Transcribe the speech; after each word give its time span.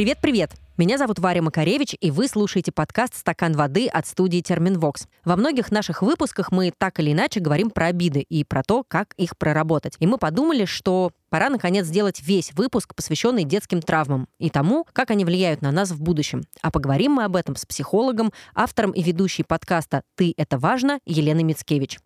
Привет-привет! 0.00 0.52
Меня 0.78 0.96
зовут 0.96 1.18
Варя 1.18 1.42
Макаревич, 1.42 1.94
и 2.00 2.10
вы 2.10 2.26
слушаете 2.26 2.72
подкаст 2.72 3.16
«Стакан 3.16 3.52
воды» 3.52 3.86
от 3.86 4.06
студии 4.06 4.40
«Терминвокс». 4.40 5.06
Во 5.26 5.36
многих 5.36 5.70
наших 5.70 6.00
выпусках 6.00 6.50
мы 6.52 6.72
так 6.78 6.98
или 7.00 7.12
иначе 7.12 7.38
говорим 7.38 7.68
про 7.68 7.88
обиды 7.88 8.20
и 8.20 8.42
про 8.42 8.62
то, 8.62 8.82
как 8.88 9.12
их 9.18 9.36
проработать. 9.36 9.96
И 9.98 10.06
мы 10.06 10.16
подумали, 10.16 10.64
что 10.64 11.10
пора, 11.28 11.50
наконец, 11.50 11.84
сделать 11.84 12.22
весь 12.22 12.54
выпуск, 12.54 12.94
посвященный 12.94 13.44
детским 13.44 13.82
травмам 13.82 14.26
и 14.38 14.48
тому, 14.48 14.86
как 14.94 15.10
они 15.10 15.26
влияют 15.26 15.60
на 15.60 15.70
нас 15.70 15.90
в 15.90 16.00
будущем. 16.00 16.44
А 16.62 16.70
поговорим 16.70 17.12
мы 17.12 17.24
об 17.24 17.36
этом 17.36 17.54
с 17.54 17.66
психологом, 17.66 18.32
автором 18.54 18.92
и 18.92 19.02
ведущей 19.02 19.42
подкаста 19.42 20.00
«Ты– 20.14 20.32
это 20.38 20.56
важно» 20.56 21.00
Еленой 21.04 21.42
Мицкевич. 21.42 21.98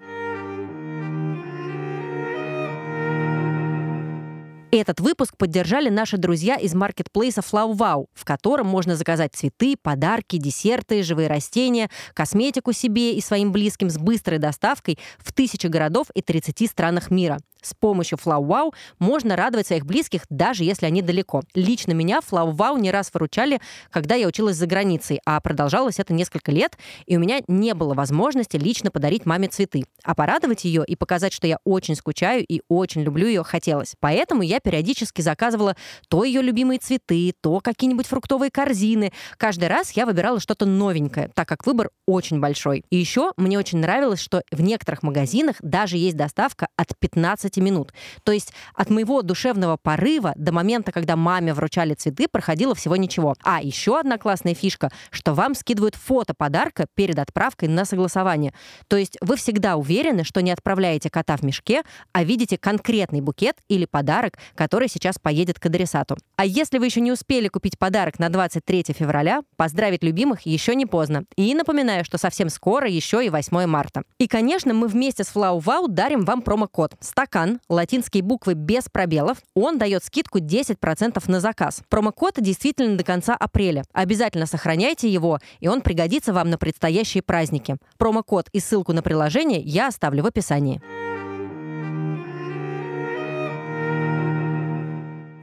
Этот 4.77 4.99
выпуск 4.99 5.37
поддержали 5.37 5.89
наши 5.89 6.17
друзья 6.17 6.57
из 6.57 6.75
маркетплейса 6.75 7.43
FlowWow, 7.43 8.07
в 8.13 8.25
котором 8.25 8.67
можно 8.67 8.97
заказать 8.97 9.33
цветы, 9.33 9.77
подарки, 9.81 10.37
десерты, 10.37 11.05
живые 11.05 11.29
растения, 11.29 11.91
косметику 12.13 12.73
себе 12.73 13.15
и 13.15 13.21
своим 13.21 13.53
близким 13.53 13.89
с 13.89 13.97
быстрой 13.99 14.41
доставкой 14.41 14.99
в 15.19 15.33
тысячи 15.33 15.69
городов 15.69 16.09
и 16.15 16.23
30 16.23 16.69
странах 16.69 17.13
мира. 17.13 17.39
С 17.65 17.73
помощью 17.73 18.19
FlowWow 18.19 18.75
можно 18.99 19.37
радовать 19.37 19.69
своих 19.69 19.87
близких, 19.87 20.23
даже 20.29 20.65
если 20.65 20.87
они 20.87 21.01
далеко. 21.01 21.43
Лично 21.55 21.93
меня 21.93 22.19
FlowWow 22.19 22.79
не 22.79 22.91
раз 22.91 23.11
выручали, 23.13 23.61
когда 23.91 24.15
я 24.17 24.29
училась 24.29 24.57
за 24.57 24.67
границей, 24.67 25.21
а 25.25 25.41
продолжалось 25.41 25.99
это 25.99 26.13
несколько 26.13 26.53
лет, 26.53 26.77
и 27.07 27.17
у 27.17 27.21
меня 27.21 27.41
не 27.49 27.73
было 27.75 27.95
возможности 27.95 28.59
лично 28.59 28.91
подарить 28.91 29.25
маме 29.25 29.49
цветы. 29.49 29.85
А 30.03 30.15
порадовать 30.15 30.65
ее 30.65 30.85
и 30.87 30.95
показать, 30.95 31.33
что 31.33 31.47
я 31.47 31.59
очень 31.65 31.97
скучаю 31.97 32.45
и 32.47 32.61
очень 32.69 33.03
люблю 33.03 33.27
ее, 33.27 33.43
хотелось. 33.43 33.95
Поэтому 33.99 34.43
я 34.43 34.61
периодически 34.65 35.21
заказывала 35.21 35.77
то 36.09 36.25
ее 36.25 36.43
любимые 36.43 36.81
цветы, 36.81 37.35
то 37.41 37.61
какие-нибудь 37.61 38.07
фруктовые 38.07 38.51
корзины. 38.51 39.13
Каждый 39.37 39.69
раз 39.69 39.93
я 39.93 40.07
выбирала 40.07 40.41
что-то 40.41 40.67
новенькое, 40.67 41.31
так 41.35 41.49
как 41.49 41.67
выбор 41.67 41.91
очень 42.07 42.41
большой. 42.41 42.85
И 42.91 42.97
еще 42.97 43.33
мне 43.37 43.59
очень 43.59 43.79
нравилось, 43.79 44.21
что 44.21 44.43
в 44.51 44.61
некоторых 44.61 45.03
магазинах 45.05 45.57
даже 45.61 45.97
есть 45.97 46.17
доставка 46.17 46.67
от 46.77 46.99
15 46.99 47.45
15 47.45 47.57
минут. 47.59 47.93
То 48.23 48.33
есть 48.33 48.53
от 48.75 48.91
моего 48.91 49.23
душевного 49.23 49.77
порыва 49.77 50.33
до 50.37 50.53
момента, 50.53 50.93
когда 50.93 51.17
маме 51.17 51.55
вручали 51.55 51.95
цветы, 51.95 52.27
проходило 52.29 52.75
всего 52.75 52.97
ничего. 52.97 53.35
А 53.43 53.63
еще 53.63 53.99
одна 53.99 54.19
классная 54.19 54.55
фишка, 54.55 54.91
что 55.11 55.35
вам 55.35 55.55
скидывают 55.55 55.95
фото 55.95 56.35
подарка 56.35 56.87
перед 56.95 57.19
отправкой 57.19 57.69
на 57.69 57.85
согласование. 57.85 58.53
То 58.89 58.97
есть 58.97 59.17
вы 59.21 59.37
всегда 59.37 59.77
уверены, 59.77 60.25
что 60.25 60.43
не 60.43 60.51
отправляете 60.51 61.11
кота 61.11 61.37
в 61.37 61.43
мешке, 61.43 61.83
а 62.13 62.25
видите 62.25 62.59
конкретный 62.59 63.21
букет 63.21 63.57
или 63.69 63.85
подарок, 63.85 64.39
который 64.55 64.89
сейчас 64.89 65.19
поедет 65.19 65.59
к 65.59 65.67
адресату. 65.67 66.17
А 66.37 66.45
если 66.45 66.79
вы 66.79 66.87
еще 66.87 67.01
не 67.01 67.13
успели 67.13 67.49
купить 67.49 67.79
подарок 67.79 68.19
на 68.19 68.29
23 68.29 68.87
февраля, 68.89 69.43
поздравить 69.57 70.03
любимых 70.03 70.43
еще 70.43 70.75
не 70.75 70.87
поздно. 70.87 71.25
И 71.37 71.55
напоминаю, 71.55 72.05
что 72.05 72.19
совсем 72.19 72.49
скоро 72.49 72.89
еще 72.89 73.25
и 73.25 73.31
8 73.31 73.67
марта. 73.67 74.03
И, 74.19 74.27
конечно, 74.27 74.75
мы 74.75 74.89
вместе 74.89 75.25
с 75.25 75.29
Флау 75.29 75.59
Вау 75.59 75.89
дарим 75.89 76.25
вам 76.25 76.43
промокод 76.43 76.95
«Стакан» 77.01 77.61
латинские 77.69 78.23
буквы 78.23 78.55
без 78.55 78.89
пробелов, 78.89 79.39
он 79.55 79.79
дает 79.79 80.05
скидку 80.05 80.39
10% 80.39 81.23
на 81.31 81.41
заказ. 81.41 81.83
Промокод 81.89 82.35
действительно 82.39 82.97
до 82.97 83.05
конца 83.05 83.35
апреля. 83.35 83.85
Обязательно 83.93 84.47
сохраняйте 84.47 85.09
его, 85.09 85.39
и 85.61 85.69
он 85.69 85.81
пригодится 85.81 86.33
вам 86.33 86.51
на 86.51 86.59
предстоящие 86.59 87.23
праздники. 87.23 87.77
Промокод 87.99 88.49
и 88.53 88.61
ссылку 88.61 88.93
на 88.93 89.03
приложение 89.03 89.61
я 89.61 89.89
оставлю 89.89 90.23
в 90.23 90.27
описании. 90.27 90.81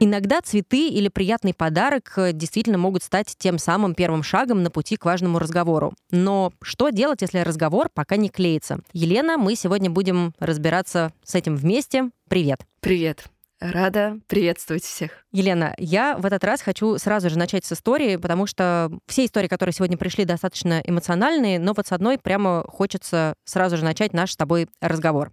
Иногда 0.04 0.40
цветы 0.40 0.88
или 0.88 1.06
приятный 1.06 1.54
подарок 1.54 2.14
э, 2.16 2.32
действительно 2.32 2.76
могут 2.76 3.04
стать 3.04 3.36
тем 3.38 3.56
самым 3.56 3.94
первым 3.94 4.24
шагом 4.24 4.64
на 4.64 4.68
пути 4.68 4.96
к 4.96 5.04
важному 5.04 5.38
разговору. 5.38 5.94
Но 6.10 6.52
что 6.60 6.88
делать, 6.88 7.22
если 7.22 7.38
разговор 7.38 7.88
пока 7.88 8.16
не 8.16 8.28
клеится? 8.28 8.80
Елена, 8.92 9.38
мы 9.38 9.54
сегодня 9.54 9.90
будем 9.90 10.34
разбираться 10.40 11.12
с 11.22 11.36
этим 11.36 11.54
вместе. 11.54 12.10
Привет. 12.28 12.62
Привет. 12.80 13.26
Рада 13.60 14.18
приветствовать 14.26 14.82
всех. 14.82 15.24
Елена, 15.30 15.72
я 15.78 16.16
в 16.16 16.26
этот 16.26 16.42
раз 16.42 16.62
хочу 16.62 16.98
сразу 16.98 17.30
же 17.30 17.38
начать 17.38 17.64
с 17.64 17.70
истории, 17.70 18.16
потому 18.16 18.48
что 18.48 18.90
все 19.06 19.24
истории, 19.24 19.46
которые 19.46 19.72
сегодня 19.72 19.96
пришли, 19.96 20.24
достаточно 20.24 20.82
эмоциональные, 20.84 21.60
но 21.60 21.74
вот 21.76 21.86
с 21.86 21.92
одной 21.92 22.18
прямо 22.18 22.64
хочется 22.66 23.34
сразу 23.44 23.76
же 23.76 23.84
начать 23.84 24.14
наш 24.14 24.32
с 24.32 24.36
тобой 24.36 24.66
разговор. 24.80 25.30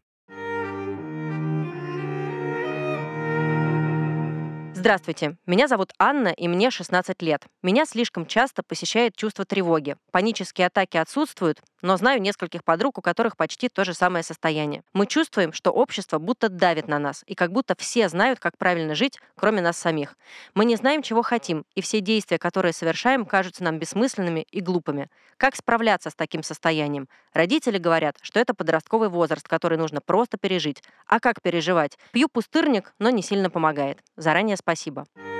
Здравствуйте, 4.80 5.36
меня 5.46 5.68
зовут 5.68 5.92
Анна, 6.00 6.30
и 6.30 6.48
мне 6.48 6.72
16 6.72 7.22
лет. 7.22 7.44
Меня 7.62 7.84
слишком 7.86 8.26
часто 8.26 8.64
посещает 8.64 9.14
чувство 9.14 9.44
тревоги. 9.44 9.98
Панические 10.14 10.68
атаки 10.68 10.96
отсутствуют, 10.96 11.60
но 11.82 11.98
знаю 11.98 12.22
нескольких 12.22 12.64
подруг, 12.64 12.98
у 12.98 13.02
которых 13.02 13.36
почти 13.36 13.68
то 13.68 13.84
же 13.84 13.94
самое 13.94 14.24
состояние. 14.24 14.84
Мы 14.94 15.06
чувствуем, 15.06 15.52
что 15.52 15.72
общество 15.72 16.18
будто 16.18 16.48
давит 16.48 16.88
на 16.88 16.98
нас, 16.98 17.26
и 17.28 17.36
как 17.36 17.52
будто 17.52 17.76
все 17.78 18.08
знают, 18.08 18.40
как 18.40 18.58
правильно 18.58 18.96
жить, 18.96 19.20
кроме 19.36 19.62
нас 19.62 19.78
самих. 19.78 20.16
Мы 20.54 20.64
не 20.64 20.78
знаем, 20.78 21.02
чего 21.02 21.24
хотим, 21.24 21.66
и 21.76 21.82
все 21.82 22.00
действия, 22.00 22.38
которые 22.38 22.72
совершаем, 22.72 23.26
кажутся 23.26 23.66
нам 23.66 23.80
бессмысленными 23.80 24.46
и 24.50 24.62
глупыми. 24.62 25.10
Как 25.36 25.58
справляться 25.58 26.10
с 26.10 26.16
таким 26.16 26.42
состоянием? 26.42 27.10
Родители 27.34 27.80
говорят, 27.80 28.16
что 28.22 28.40
это 28.40 28.54
подростковый 28.54 29.10
возраст, 29.10 29.46
который 29.46 29.78
нужно 29.78 30.00
просто 30.00 30.38
пережить. 30.38 30.84
А 31.06 31.20
как 31.20 31.42
переживать? 31.42 31.98
Пью 32.12 32.30
пустырник, 32.30 32.94
но 32.98 33.10
не 33.10 33.22
сильно 33.22 33.50
помогает. 33.50 34.00
Заранее 34.16 34.56
спасибо 34.56 34.69
спасибо. 34.70 35.08
Спасибо. 35.16 35.39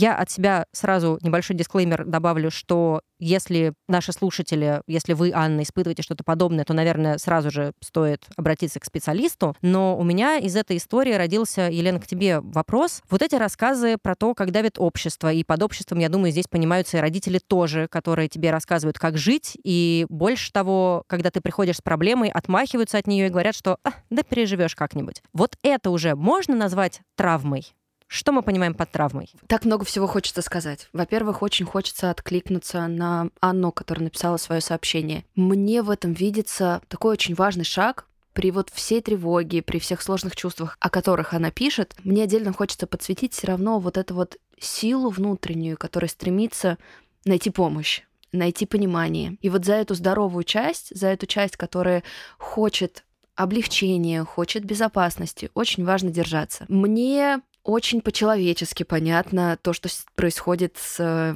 Я 0.00 0.16
от 0.16 0.30
себя 0.30 0.64
сразу 0.72 1.18
небольшой 1.20 1.54
дисклеймер 1.56 2.06
добавлю, 2.06 2.50
что 2.50 3.02
если 3.18 3.74
наши 3.86 4.12
слушатели, 4.12 4.80
если 4.86 5.12
вы, 5.12 5.30
Анна, 5.34 5.60
испытываете 5.60 6.02
что-то 6.02 6.24
подобное, 6.24 6.64
то, 6.64 6.72
наверное, 6.72 7.18
сразу 7.18 7.50
же 7.50 7.74
стоит 7.84 8.24
обратиться 8.34 8.80
к 8.80 8.86
специалисту. 8.86 9.54
Но 9.60 9.98
у 9.98 10.02
меня 10.02 10.38
из 10.38 10.56
этой 10.56 10.78
истории 10.78 11.12
родился, 11.12 11.68
Елена, 11.70 12.00
к 12.00 12.06
тебе 12.06 12.40
вопрос. 12.40 13.02
Вот 13.10 13.20
эти 13.20 13.34
рассказы 13.34 13.98
про 14.00 14.14
то, 14.14 14.34
как 14.34 14.52
давит 14.52 14.78
общество, 14.78 15.30
и 15.30 15.44
под 15.44 15.62
обществом, 15.62 15.98
я 15.98 16.08
думаю, 16.08 16.32
здесь 16.32 16.46
понимаются 16.48 16.96
и 16.96 17.00
родители 17.00 17.38
тоже, 17.38 17.86
которые 17.86 18.30
тебе 18.30 18.52
рассказывают, 18.52 18.98
как 18.98 19.18
жить, 19.18 19.58
и 19.62 20.06
больше 20.08 20.50
того, 20.50 21.04
когда 21.08 21.30
ты 21.30 21.42
приходишь 21.42 21.76
с 21.76 21.82
проблемой, 21.82 22.30
отмахиваются 22.30 22.96
от 22.96 23.06
нее 23.06 23.26
и 23.26 23.30
говорят, 23.30 23.54
что 23.54 23.76
а, 23.84 23.90
да 24.08 24.22
переживешь 24.22 24.74
как-нибудь. 24.74 25.22
Вот 25.34 25.58
это 25.62 25.90
уже 25.90 26.14
можно 26.14 26.56
назвать 26.56 27.02
травмой? 27.16 27.74
Что 28.12 28.32
мы 28.32 28.42
понимаем 28.42 28.74
под 28.74 28.90
травмой? 28.90 29.30
Так 29.46 29.64
много 29.64 29.84
всего 29.84 30.08
хочется 30.08 30.42
сказать. 30.42 30.88
Во-первых, 30.92 31.42
очень 31.42 31.64
хочется 31.64 32.10
откликнуться 32.10 32.88
на 32.88 33.28
Анну, 33.38 33.70
которая 33.70 34.02
написала 34.02 34.36
свое 34.36 34.60
сообщение. 34.60 35.24
Мне 35.36 35.80
в 35.80 35.90
этом 35.90 36.12
видится 36.12 36.82
такой 36.88 37.12
очень 37.12 37.36
важный 37.36 37.62
шаг, 37.62 38.06
при 38.32 38.50
вот 38.50 38.68
всей 38.70 39.00
тревоге, 39.00 39.62
при 39.62 39.78
всех 39.78 40.02
сложных 40.02 40.34
чувствах, 40.34 40.76
о 40.80 40.90
которых 40.90 41.34
она 41.34 41.52
пишет, 41.52 41.94
мне 42.02 42.24
отдельно 42.24 42.52
хочется 42.52 42.88
подсветить 42.88 43.32
все 43.32 43.46
равно 43.46 43.78
вот 43.78 43.96
эту 43.96 44.14
вот 44.14 44.38
силу 44.58 45.10
внутреннюю, 45.10 45.76
которая 45.76 46.08
стремится 46.08 46.78
найти 47.24 47.50
помощь 47.50 48.02
найти 48.32 48.64
понимание. 48.66 49.36
И 49.40 49.50
вот 49.50 49.64
за 49.64 49.74
эту 49.74 49.94
здоровую 49.94 50.44
часть, 50.44 50.96
за 50.96 51.08
эту 51.08 51.26
часть, 51.26 51.56
которая 51.56 52.04
хочет 52.38 53.04
облегчения, 53.34 54.22
хочет 54.24 54.64
безопасности, 54.64 55.50
очень 55.54 55.84
важно 55.84 56.10
держаться. 56.10 56.64
Мне 56.68 57.40
очень 57.62 58.00
по-человечески 58.00 58.82
понятно 58.82 59.58
то, 59.60 59.72
что 59.72 59.88
происходит 60.14 60.76
с 60.78 61.34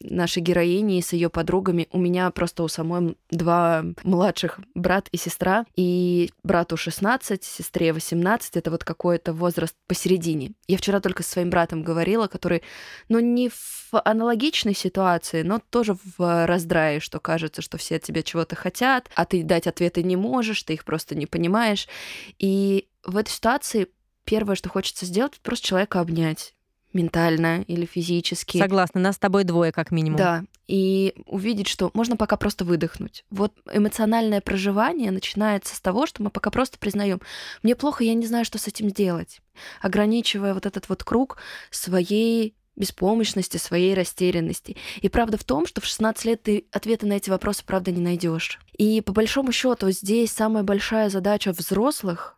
нашей 0.00 0.42
героиней, 0.42 1.02
с 1.02 1.12
ее 1.12 1.28
подругами. 1.28 1.88
У 1.92 1.98
меня 1.98 2.30
просто 2.30 2.62
у 2.62 2.68
самой 2.68 3.16
два 3.30 3.84
младших 4.02 4.60
брат 4.74 5.08
и 5.12 5.16
сестра, 5.16 5.66
и 5.76 6.30
брату 6.42 6.76
16, 6.76 7.44
сестре 7.44 7.92
18, 7.92 8.56
это 8.56 8.70
вот 8.70 8.84
какой-то 8.84 9.32
возраст 9.32 9.74
посередине. 9.86 10.52
Я 10.66 10.78
вчера 10.78 11.00
только 11.00 11.22
со 11.22 11.30
своим 11.30 11.50
братом 11.50 11.82
говорила, 11.82 12.26
который, 12.26 12.62
ну, 13.08 13.18
не 13.20 13.50
в 13.50 13.90
аналогичной 13.92 14.74
ситуации, 14.74 15.42
но 15.42 15.60
тоже 15.70 15.96
в 16.16 16.46
раздрае, 16.46 17.00
что 17.00 17.20
кажется, 17.20 17.62
что 17.62 17.78
все 17.78 17.96
от 17.96 18.02
тебя 18.02 18.22
чего-то 18.22 18.56
хотят, 18.56 19.10
а 19.14 19.24
ты 19.24 19.42
дать 19.42 19.66
ответы 19.66 20.02
не 20.02 20.16
можешь, 20.16 20.62
ты 20.62 20.74
их 20.74 20.84
просто 20.84 21.14
не 21.14 21.26
понимаешь. 21.26 21.86
И 22.38 22.88
в 23.04 23.16
этой 23.16 23.30
ситуации 23.30 23.88
первое, 24.26 24.56
что 24.56 24.68
хочется 24.68 25.06
сделать, 25.06 25.40
просто 25.40 25.66
человека 25.66 26.00
обнять 26.00 26.52
ментально 26.92 27.62
или 27.62 27.86
физически. 27.86 28.58
Согласна, 28.58 29.00
нас 29.00 29.16
с 29.16 29.18
тобой 29.18 29.44
двое 29.44 29.72
как 29.72 29.90
минимум. 29.90 30.18
Да, 30.18 30.44
и 30.66 31.14
увидеть, 31.26 31.68
что 31.68 31.90
можно 31.94 32.16
пока 32.16 32.36
просто 32.36 32.64
выдохнуть. 32.64 33.24
Вот 33.30 33.52
эмоциональное 33.72 34.40
проживание 34.40 35.10
начинается 35.10 35.76
с 35.76 35.80
того, 35.80 36.06
что 36.06 36.22
мы 36.22 36.30
пока 36.30 36.50
просто 36.50 36.78
признаем, 36.78 37.20
мне 37.62 37.76
плохо, 37.76 38.02
я 38.02 38.14
не 38.14 38.26
знаю, 38.26 38.44
что 38.44 38.58
с 38.58 38.66
этим 38.66 38.90
делать, 38.90 39.40
ограничивая 39.80 40.54
вот 40.54 40.66
этот 40.66 40.88
вот 40.88 41.04
круг 41.04 41.38
своей 41.70 42.54
беспомощности, 42.74 43.56
своей 43.56 43.94
растерянности. 43.94 44.76
И 45.00 45.08
правда 45.08 45.38
в 45.38 45.44
том, 45.44 45.66
что 45.66 45.80
в 45.80 45.86
16 45.86 46.24
лет 46.26 46.42
ты 46.42 46.66
ответы 46.72 47.06
на 47.06 47.14
эти 47.14 47.30
вопросы, 47.30 47.64
правда, 47.64 47.90
не 47.90 48.02
найдешь. 48.02 48.58
И 48.76 49.00
по 49.00 49.12
большому 49.12 49.52
счету 49.52 49.90
здесь 49.90 50.30
самая 50.30 50.62
большая 50.62 51.08
задача 51.08 51.52
взрослых 51.52 52.35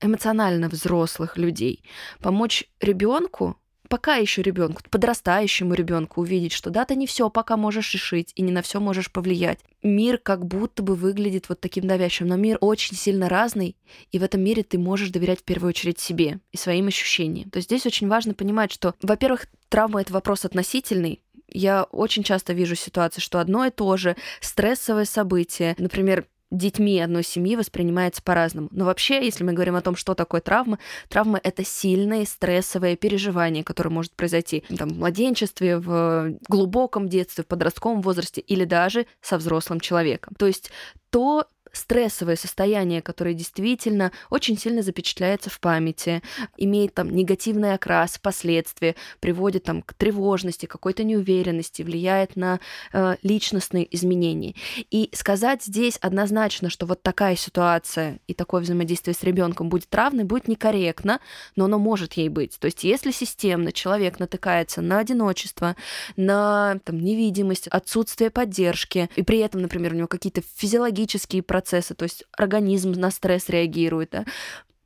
эмоционально 0.00 0.68
взрослых 0.68 1.36
людей, 1.36 1.84
помочь 2.20 2.64
ребенку 2.80 3.56
пока 3.90 4.14
еще 4.14 4.40
ребенку, 4.40 4.82
подрастающему 4.88 5.74
ребенку 5.74 6.20
увидеть, 6.20 6.52
что 6.52 6.70
да, 6.70 6.84
ты 6.84 6.94
не 6.94 7.08
все 7.08 7.28
пока 7.28 7.56
можешь 7.56 7.92
решить 7.92 8.32
и 8.36 8.42
не 8.42 8.52
на 8.52 8.62
все 8.62 8.78
можешь 8.78 9.10
повлиять. 9.10 9.58
Мир 9.82 10.16
как 10.16 10.46
будто 10.46 10.84
бы 10.84 10.94
выглядит 10.94 11.48
вот 11.48 11.60
таким 11.60 11.88
давящим, 11.88 12.28
но 12.28 12.36
мир 12.36 12.56
очень 12.60 12.96
сильно 12.96 13.28
разный, 13.28 13.76
и 14.12 14.20
в 14.20 14.22
этом 14.22 14.42
мире 14.42 14.62
ты 14.62 14.78
можешь 14.78 15.10
доверять 15.10 15.40
в 15.40 15.42
первую 15.42 15.70
очередь 15.70 15.98
себе 15.98 16.38
и 16.52 16.56
своим 16.56 16.86
ощущениям. 16.86 17.50
То 17.50 17.56
есть 17.56 17.68
здесь 17.68 17.84
очень 17.84 18.06
важно 18.06 18.32
понимать, 18.32 18.70
что, 18.70 18.94
во-первых, 19.02 19.46
травма— 19.68 20.00
это 20.02 20.12
вопрос 20.12 20.44
относительный, 20.44 21.20
я 21.52 21.82
очень 21.82 22.22
часто 22.22 22.52
вижу 22.52 22.76
ситуации, 22.76 23.20
что 23.20 23.40
одно 23.40 23.66
и 23.66 23.70
то 23.70 23.96
же 23.96 24.16
стрессовое 24.40 25.04
событие, 25.04 25.74
например, 25.78 26.26
детьми 26.50 27.00
одной 27.00 27.22
семьи 27.22 27.56
воспринимается 27.56 28.22
по-разному. 28.22 28.68
Но 28.70 28.84
вообще, 28.84 29.24
если 29.24 29.44
мы 29.44 29.52
говорим 29.52 29.76
о 29.76 29.82
том, 29.82 29.96
что 29.96 30.14
такое 30.14 30.40
травма, 30.40 30.78
травма— 31.08 31.40
это 31.42 31.64
сильное 31.64 32.24
стрессовое 32.24 32.96
переживание, 32.96 33.64
которое 33.64 33.90
может 33.90 34.12
произойти 34.12 34.64
там, 34.76 34.88
в 34.88 34.98
младенчестве, 34.98 35.78
в 35.78 36.34
глубоком 36.48 37.08
детстве, 37.08 37.44
в 37.44 37.46
подростковом 37.46 38.02
возрасте 38.02 38.40
или 38.40 38.64
даже 38.64 39.06
со 39.20 39.38
взрослым 39.38 39.80
человеком. 39.80 40.34
То 40.38 40.46
есть 40.46 40.70
то, 41.10 41.46
стрессовое 41.72 42.36
состояние, 42.36 43.02
которое 43.02 43.34
действительно 43.34 44.12
очень 44.30 44.58
сильно 44.58 44.82
запечатляется 44.82 45.50
в 45.50 45.60
памяти, 45.60 46.22
имеет 46.56 46.94
там 46.94 47.10
негативный 47.10 47.74
окрас, 47.74 48.18
последствия, 48.18 48.96
приводит 49.20 49.64
там 49.64 49.82
к 49.82 49.94
тревожности, 49.94 50.66
какой-то 50.66 51.04
неуверенности, 51.04 51.82
влияет 51.82 52.36
на 52.36 52.60
э, 52.92 53.16
личностные 53.22 53.94
изменения. 53.94 54.54
И 54.90 55.10
сказать 55.12 55.62
здесь 55.64 55.96
однозначно, 56.00 56.70
что 56.70 56.86
вот 56.86 57.02
такая 57.02 57.36
ситуация 57.36 58.20
и 58.26 58.34
такое 58.34 58.60
взаимодействие 58.62 59.14
с 59.14 59.22
ребенком 59.22 59.68
будет 59.68 59.94
равной, 59.94 60.24
будет 60.24 60.48
некорректно, 60.48 61.20
но 61.56 61.66
оно 61.66 61.78
может 61.78 62.14
ей 62.14 62.28
быть. 62.28 62.58
То 62.58 62.66
есть 62.66 62.84
если 62.84 63.10
системно 63.10 63.72
человек 63.72 64.18
натыкается 64.18 64.80
на 64.80 64.98
одиночество, 64.98 65.76
на 66.16 66.78
там, 66.84 67.00
невидимость, 67.00 67.68
отсутствие 67.68 68.30
поддержки, 68.30 69.08
и 69.16 69.22
при 69.22 69.38
этом, 69.38 69.62
например, 69.62 69.92
у 69.92 69.96
него 69.96 70.08
какие-то 70.08 70.42
физиологические 70.56 71.42
процессы, 71.42 71.59
процессы, 71.60 71.94
то 71.94 72.04
есть 72.04 72.24
организм 72.36 72.92
на 72.92 73.10
стресс 73.10 73.50
реагирует, 73.50 74.10
да? 74.10 74.24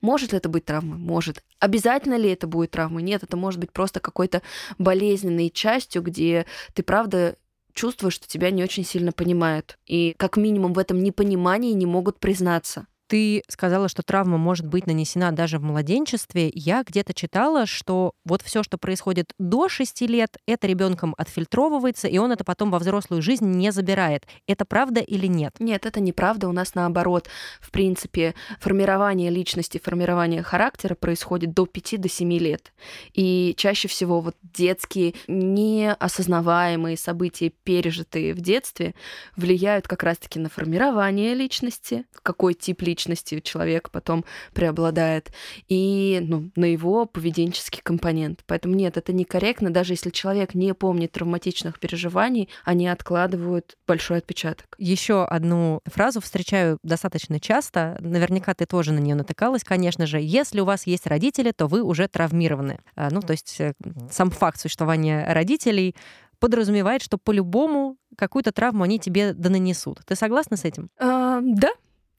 Может 0.00 0.32
ли 0.32 0.38
это 0.38 0.48
быть 0.48 0.64
травмой? 0.66 0.98
Может. 0.98 1.42
Обязательно 1.60 2.16
ли 2.18 2.28
это 2.28 2.46
будет 2.46 2.72
травмой? 2.72 3.02
Нет, 3.02 3.22
это 3.22 3.36
может 3.36 3.58
быть 3.60 3.72
просто 3.72 4.00
какой-то 4.00 4.42
болезненной 4.76 5.50
частью, 5.50 6.02
где 6.02 6.44
ты, 6.74 6.82
правда, 6.82 7.36
чувствуешь, 7.72 8.14
что 8.14 8.28
тебя 8.28 8.50
не 8.50 8.62
очень 8.62 8.84
сильно 8.84 9.12
понимают. 9.12 9.78
И 9.86 10.14
как 10.18 10.36
минимум 10.36 10.74
в 10.74 10.78
этом 10.78 11.02
непонимании 11.02 11.72
не 11.72 11.86
могут 11.86 12.18
признаться. 12.18 12.86
Ты 13.14 13.44
сказала, 13.46 13.88
что 13.88 14.02
травма 14.02 14.38
может 14.38 14.66
быть 14.66 14.88
нанесена 14.88 15.30
даже 15.30 15.60
в 15.60 15.62
младенчестве. 15.62 16.50
Я 16.52 16.82
где-то 16.82 17.14
читала, 17.14 17.64
что 17.64 18.14
вот 18.24 18.42
все, 18.42 18.64
что 18.64 18.76
происходит 18.76 19.34
до 19.38 19.68
6 19.68 20.00
лет, 20.00 20.36
это 20.48 20.66
ребенком 20.66 21.14
отфильтровывается, 21.16 22.08
и 22.08 22.18
он 22.18 22.32
это 22.32 22.42
потом 22.42 22.72
во 22.72 22.80
взрослую 22.80 23.22
жизнь 23.22 23.46
не 23.46 23.70
забирает. 23.70 24.26
Это 24.48 24.64
правда 24.64 24.98
или 24.98 25.28
нет? 25.28 25.54
Нет, 25.60 25.86
это 25.86 26.00
неправда. 26.00 26.48
У 26.48 26.52
нас 26.52 26.74
наоборот. 26.74 27.28
В 27.60 27.70
принципе, 27.70 28.34
формирование 28.58 29.30
личности, 29.30 29.78
формирование 29.80 30.42
характера 30.42 30.96
происходит 30.96 31.54
до 31.54 31.66
5 31.66 32.00
до 32.00 32.08
7 32.08 32.32
лет. 32.32 32.72
И 33.12 33.54
чаще 33.56 33.86
всего 33.86 34.20
вот 34.22 34.34
детские 34.42 35.14
неосознаваемые 35.28 36.96
события, 36.96 37.52
пережитые 37.62 38.34
в 38.34 38.40
детстве, 38.40 38.96
влияют 39.36 39.86
как 39.86 40.02
раз-таки 40.02 40.40
на 40.40 40.48
формирование 40.48 41.32
личности, 41.32 42.06
какой 42.24 42.54
тип 42.54 42.82
личности 42.82 43.03
личности 43.04 43.40
человек 43.40 43.90
потом 43.90 44.24
преобладает, 44.52 45.32
и 45.68 46.20
ну, 46.22 46.50
на 46.56 46.64
его 46.64 47.06
поведенческий 47.06 47.80
компонент. 47.82 48.40
Поэтому 48.46 48.74
нет, 48.74 48.96
это 48.96 49.12
некорректно, 49.12 49.70
даже 49.70 49.92
если 49.92 50.10
человек 50.10 50.54
не 50.54 50.74
помнит 50.74 51.12
травматичных 51.12 51.78
переживаний, 51.78 52.48
они 52.64 52.88
откладывают 52.88 53.76
большой 53.86 54.18
отпечаток. 54.18 54.74
Еще 54.78 55.24
одну 55.24 55.80
фразу 55.86 56.20
встречаю 56.20 56.78
достаточно 56.82 57.38
часто, 57.40 57.96
наверняка 58.00 58.54
ты 58.54 58.66
тоже 58.66 58.92
на 58.92 58.98
нее 58.98 59.14
натыкалась, 59.14 59.64
конечно 59.64 60.06
же. 60.06 60.20
Если 60.20 60.60
у 60.60 60.64
вас 60.64 60.86
есть 60.86 61.06
родители, 61.06 61.52
то 61.52 61.66
вы 61.66 61.82
уже 61.82 62.08
травмированы. 62.08 62.80
А, 62.96 63.08
ну, 63.10 63.20
то 63.20 63.32
есть 63.32 63.60
э, 63.60 63.74
сам 64.10 64.30
факт 64.30 64.60
существования 64.60 65.26
родителей 65.28 65.94
подразумевает, 66.38 67.02
что 67.02 67.18
по-любому 67.18 67.96
какую-то 68.18 68.52
травму 68.52 68.84
они 68.84 68.98
тебе 68.98 69.32
донанесут. 69.32 70.00
Ты 70.04 70.14
согласна 70.14 70.56
с 70.56 70.64
этим? 70.64 70.90
А, 70.98 71.40
да, 71.42 71.70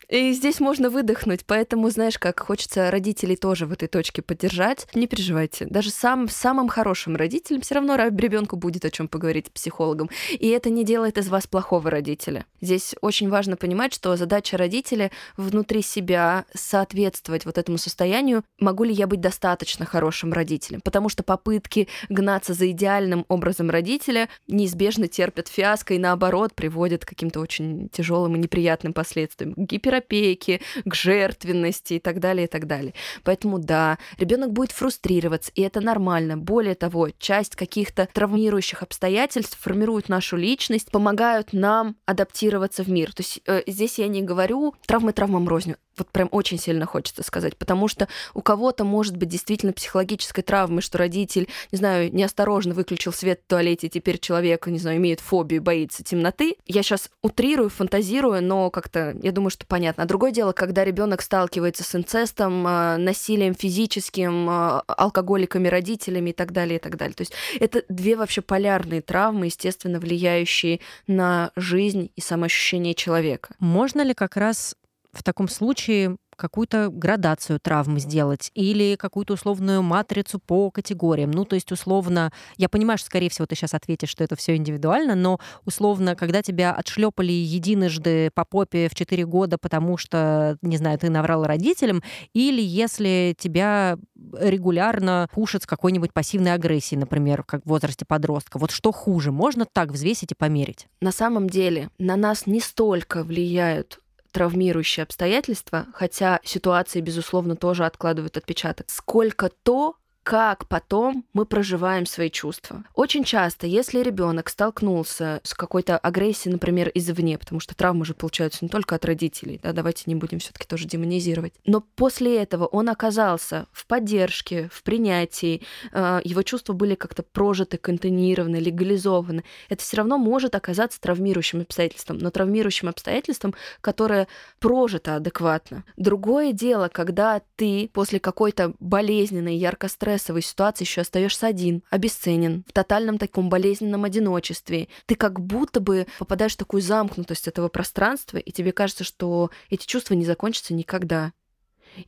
и 0.08 0.34
здесь 0.34 0.60
можно 0.60 0.90
выдохнуть, 0.90 1.46
поэтому, 1.46 1.90
знаешь, 1.90 2.20
как 2.20 2.40
хочется 2.40 2.92
родителей 2.92 3.36
тоже 3.36 3.66
в 3.66 3.72
этой 3.72 3.88
точке 3.88 4.22
поддержать. 4.22 4.88
Не 4.94 5.08
переживайте. 5.08 5.66
Даже 5.66 5.90
сам, 5.90 6.30
самым 6.30 6.68
хорошим 6.68 7.16
родителям 7.16 7.62
все 7.62 7.76
равно 7.76 7.96
ребенку 7.96 8.56
будет 8.56 8.86
о 8.86 8.92
чем 8.92 9.08
поговорить 9.08 9.48
с 9.48 9.50
психологом. 9.50 10.10
И 10.32 10.48
это 10.50 10.70
не 10.70 10.84
делает 10.84 11.18
из 11.18 11.30
вас 11.30 11.48
плохого 11.48 11.90
родителя. 11.90 12.46
Здесь 12.62 12.96
очень 13.02 13.30
важно 13.30 13.58
понимать, 13.58 13.94
что 13.94 14.16
задача 14.16 14.58
родителя 14.58 15.12
внутри 15.38 15.82
себя 15.82 16.46
соответствовать 16.54 17.46
вот 17.46 17.58
этому 17.58 17.78
состоянию. 17.78 18.44
Могу 18.60 18.84
ли 18.84 18.94
я 18.94 19.08
быть 19.08 19.22
достаточно 19.22 19.86
хорошим 19.86 20.34
родителем? 20.34 20.82
Потому 20.82 21.10
что 21.10 21.24
попытки 21.24 21.88
гнаться 22.10 22.54
за 22.54 22.70
идеальным 22.72 23.26
образом 23.28 23.70
родителя 23.70 24.30
неизбежно 24.48 25.08
терпят 25.08 25.48
фиаско 25.48 25.94
и 25.94 26.00
наоборот 26.00 26.54
приводят 26.54 27.06
к 27.06 27.10
каким-то 27.10 27.40
очень 27.40 27.90
тяжелым 27.90 28.36
и 28.36 28.40
неприятным 28.40 28.94
последствиям. 28.94 29.54
Гипер 29.56 29.95
гиперопеки, 29.96 30.62
к 30.86 30.96
жертвенности 30.96 31.96
и 31.96 32.00
так 32.00 32.20
далее, 32.20 32.46
и 32.46 32.48
так 32.48 32.68
далее. 32.68 32.94
Поэтому 33.24 33.60
да, 33.60 33.98
ребенок 34.18 34.52
будет 34.52 34.72
фрустрироваться, 34.72 35.52
и 35.56 35.62
это 35.62 35.82
нормально. 35.82 36.38
Более 36.38 36.76
того, 36.76 37.10
часть 37.18 37.56
каких-то 37.56 38.08
травмирующих 38.12 38.84
обстоятельств 38.84 39.58
формируют 39.60 40.10
нашу 40.10 40.38
личность, 40.38 40.92
помогают 40.92 41.54
нам 41.54 41.96
адаптироваться 42.06 42.84
в 42.84 42.90
мир. 42.90 43.14
То 43.14 43.22
есть 43.22 43.42
э, 43.46 43.64
здесь 43.68 44.00
я 44.00 44.08
не 44.08 44.22
говорю 44.22 44.76
травмы 44.86 45.14
травмам 45.14 45.48
рознью 45.48 45.78
вот 45.98 46.10
прям 46.10 46.30
очень 46.32 46.60
сильно 46.60 46.86
хочется 46.86 47.24
сказать, 47.24 47.58
потому 47.58 47.88
что 47.88 48.08
у 48.34 48.42
кого-то 48.42 48.84
может 48.84 49.18
быть 49.18 49.30
действительно 49.30 49.74
психологическая 49.74 50.44
травма, 50.44 50.82
что 50.82 50.98
родитель, 50.98 51.48
не 51.72 51.78
знаю, 51.78 52.14
неосторожно 52.14 52.74
выключил 52.74 53.14
свет 53.14 53.42
в 53.46 53.50
туалете, 53.50 53.88
и 53.88 53.90
теперь 53.90 54.20
человек, 54.20 54.68
не 54.68 54.80
знаю, 54.80 54.98
имеет 54.98 55.20
фобию, 55.20 55.62
боится 55.62 56.04
темноты. 56.04 56.56
Я 56.66 56.84
сейчас 56.84 57.10
утрирую, 57.22 57.70
фантазирую, 57.70 58.44
но 58.44 58.70
как-то, 58.70 59.16
я 59.22 59.32
думаю, 59.32 59.50
что 59.50 59.66
понятно. 59.66 60.04
А 60.04 60.06
другое 60.06 60.32
дело, 60.32 60.52
когда 60.52 60.84
ребенок 60.84 61.22
сталкивается 61.22 61.84
с 61.84 61.96
инцестом, 61.96 62.66
а, 62.68 62.98
насилием 62.98 63.56
физическим, 63.56 64.50
а, 64.50 64.82
алкоголиками, 64.88 65.68
родителями 65.68 66.32
и 66.32 66.34
так 66.34 66.52
далее, 66.52 66.78
и 66.78 66.82
так 66.82 66.98
далее. 66.98 67.16
То 67.16 67.22
есть 67.22 67.34
это 67.60 67.84
две 67.90 68.16
вообще 68.16 68.42
полярные 68.42 69.02
травмы, 69.02 69.46
естественно, 69.46 70.00
влияющие 70.00 70.80
на 71.08 71.52
жизнь 71.56 72.12
и 72.16 72.22
самоощущение 72.22 72.94
человека. 72.94 73.56
Можно 73.60 74.02
ли 74.02 74.14
как 74.14 74.38
раз 74.38 74.76
в 75.16 75.24
таком 75.24 75.48
случае 75.48 76.18
какую-то 76.36 76.90
градацию 76.92 77.60
травмы 77.60 78.00
сделать 78.00 78.52
или 78.54 78.96
какую-то 78.96 79.34
условную 79.34 79.82
матрицу 79.82 80.40
по 80.40 80.70
категориям. 80.70 81.32
Ну, 81.32 81.46
то 81.46 81.56
есть, 81.56 81.72
условно, 81.72 82.32
я 82.58 82.70
понимаю, 82.70 82.98
что, 82.98 83.08
скорее 83.08 83.30
всего, 83.30 83.46
ты 83.46 83.56
сейчас 83.56 83.74
ответишь, 83.74 84.10
что 84.10 84.24
это 84.24 84.36
все 84.36 84.56
индивидуально, 84.56 85.16
но, 85.16 85.40
условно, 85.66 86.16
когда 86.16 86.42
тебя 86.42 86.74
отшлепали 86.74 87.32
единожды 87.32 88.32
по 88.34 88.46
попе 88.46 88.90
в 88.90 88.96
4 88.96 89.26
года, 89.26 89.58
потому 89.58 89.98
что, 89.98 90.58
не 90.62 90.78
знаю, 90.78 91.00
ты 91.00 91.10
наврал 91.10 91.46
родителям, 91.46 92.04
или 92.34 92.62
если 92.62 93.36
тебя 93.38 93.98
регулярно 94.38 95.30
пушат 95.34 95.64
с 95.64 95.66
какой-нибудь 95.66 96.14
пассивной 96.14 96.54
агрессией, 96.54 97.00
например, 97.00 97.44
как 97.44 97.64
в 97.64 97.70
возрасте 97.70 98.06
подростка. 98.06 98.58
Вот 98.58 98.72
что 98.72 98.92
хуже? 98.92 99.32
Можно 99.32 99.66
так 99.66 99.92
взвесить 99.92 100.32
и 100.32 100.36
померить? 100.36 100.88
На 101.00 101.12
самом 101.12 101.50
деле 101.50 101.90
на 101.98 102.16
нас 102.16 102.46
не 102.46 102.60
столько 102.60 103.24
влияют 103.24 104.02
травмирующие 104.36 105.04
обстоятельства, 105.04 105.88
хотя 105.94 106.42
ситуации, 106.44 107.00
безусловно, 107.00 107.56
тоже 107.56 107.86
откладывают 107.86 108.36
отпечаток, 108.36 108.90
сколько 108.90 109.50
то, 109.64 109.96
как 110.26 110.68
потом 110.68 111.24
мы 111.34 111.46
проживаем 111.46 112.08
свои 112.08 112.32
чувства. 112.32 112.84
Очень 112.96 113.24
часто, 113.24 113.68
если 113.68 114.02
ребенок 114.02 114.50
столкнулся 114.50 115.40
с 115.44 115.54
какой-то 115.54 116.00
агрессией, 116.00 116.52
например, 116.52 116.90
извне, 116.96 117.38
потому 117.38 117.60
что 117.60 117.76
травмы 117.76 118.06
же 118.06 118.16
получаются 118.16 118.66
не 118.66 118.70
только 118.70 118.96
от 118.96 119.06
родителей, 119.06 119.60
да, 119.62 119.72
давайте 119.72 120.06
не 120.08 120.16
будем 120.16 120.40
все-таки 120.40 120.66
тоже 120.66 120.88
демонизировать. 120.88 121.54
Но 121.68 121.80
после 121.80 122.42
этого 122.42 122.66
он 122.66 122.90
оказался 122.90 123.68
в 123.72 123.86
поддержке, 123.86 124.68
в 124.74 124.82
принятии, 124.82 125.62
э, 125.92 126.22
его 126.24 126.42
чувства 126.42 126.74
были 126.74 126.96
как-то 126.96 127.22
прожиты, 127.22 127.78
контейнированы, 127.78 128.56
легализованы. 128.56 129.44
Это 129.70 129.84
все 129.84 129.98
равно 129.98 130.18
может 130.18 130.56
оказаться 130.56 131.00
травмирующим 131.00 131.62
обстоятельством, 131.62 132.18
но 132.18 132.32
травмирующим 132.32 132.90
обстоятельством, 132.90 133.54
которое 133.80 134.28
прожито 134.58 135.18
адекватно. 135.18 135.84
Другое 135.98 136.52
дело, 136.52 136.88
когда 136.88 137.44
ты 137.58 137.92
после 137.94 138.20
какой-то 138.20 138.74
болезненной, 138.80 139.56
ярко 139.56 139.88
стрессовой 140.18 140.42
ситуации 140.42 140.84
еще 140.86 141.02
остаешься 141.02 141.48
один, 141.48 141.84
обесценен, 141.90 142.64
в 142.68 142.74
тотальном 142.74 143.18
таком 143.18 143.50
болезненном 143.50 144.04
одиночестве. 144.06 144.88
Ты 145.06 145.16
как 145.16 145.40
будто 145.40 145.80
бы 145.80 146.08
попадаешь 146.20 146.54
в 146.54 146.58
такую 146.58 146.82
замкнутость 146.82 147.48
этого 147.48 147.68
пространства, 147.68 148.38
и 148.38 148.52
тебе 148.52 148.72
кажется, 148.72 149.04
что 149.04 149.50
эти 149.70 149.86
чувства 149.86 150.14
не 150.14 150.26
закончатся 150.26 150.74
никогда. 150.74 151.34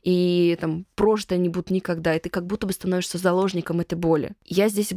и 0.02 0.56
там 0.60 0.86
прожито 0.94 1.36
не 1.36 1.48
будут 1.48 1.70
никогда, 1.70 2.14
и 2.14 2.20
ты 2.20 2.28
как 2.28 2.46
будто 2.46 2.66
бы 2.66 2.72
становишься 2.72 3.18
заложником 3.18 3.80
этой 3.80 3.94
боли. 3.94 4.32
Я 4.44 4.68
здесь 4.68 4.92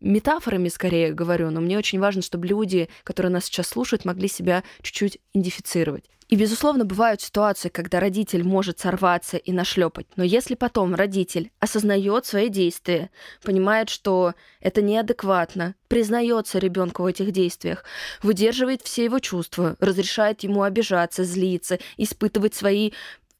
метафорами 0.00 0.68
скорее 0.68 1.12
говорю, 1.12 1.50
но 1.50 1.60
мне 1.60 1.78
очень 1.78 1.98
важно, 1.98 2.22
чтобы 2.22 2.46
люди, 2.46 2.88
которые 3.02 3.32
нас 3.32 3.46
сейчас 3.46 3.68
слушают, 3.68 4.04
могли 4.04 4.28
себя 4.28 4.62
чуть-чуть 4.82 5.18
идентифицировать. 5.32 6.10
И, 6.28 6.34
безусловно, 6.34 6.84
бывают 6.84 7.20
ситуации, 7.20 7.68
когда 7.68 8.00
родитель 8.00 8.42
может 8.42 8.80
сорваться 8.80 9.36
и 9.36 9.52
нашлепать. 9.52 10.06
Но 10.16 10.24
если 10.24 10.56
потом 10.56 10.94
родитель 10.94 11.52
осознает 11.60 12.26
свои 12.26 12.48
действия, 12.48 13.10
понимает, 13.42 13.88
что 13.88 14.34
это 14.60 14.82
неадекватно, 14.82 15.76
признается 15.86 16.58
ребенку 16.58 17.04
в 17.04 17.06
этих 17.06 17.30
действиях, 17.30 17.84
выдерживает 18.22 18.82
все 18.82 19.04
его 19.04 19.20
чувства, 19.20 19.76
разрешает 19.78 20.42
ему 20.42 20.62
обижаться, 20.62 21.22
злиться, 21.22 21.78
испытывать 21.96 22.54
свои 22.54 22.90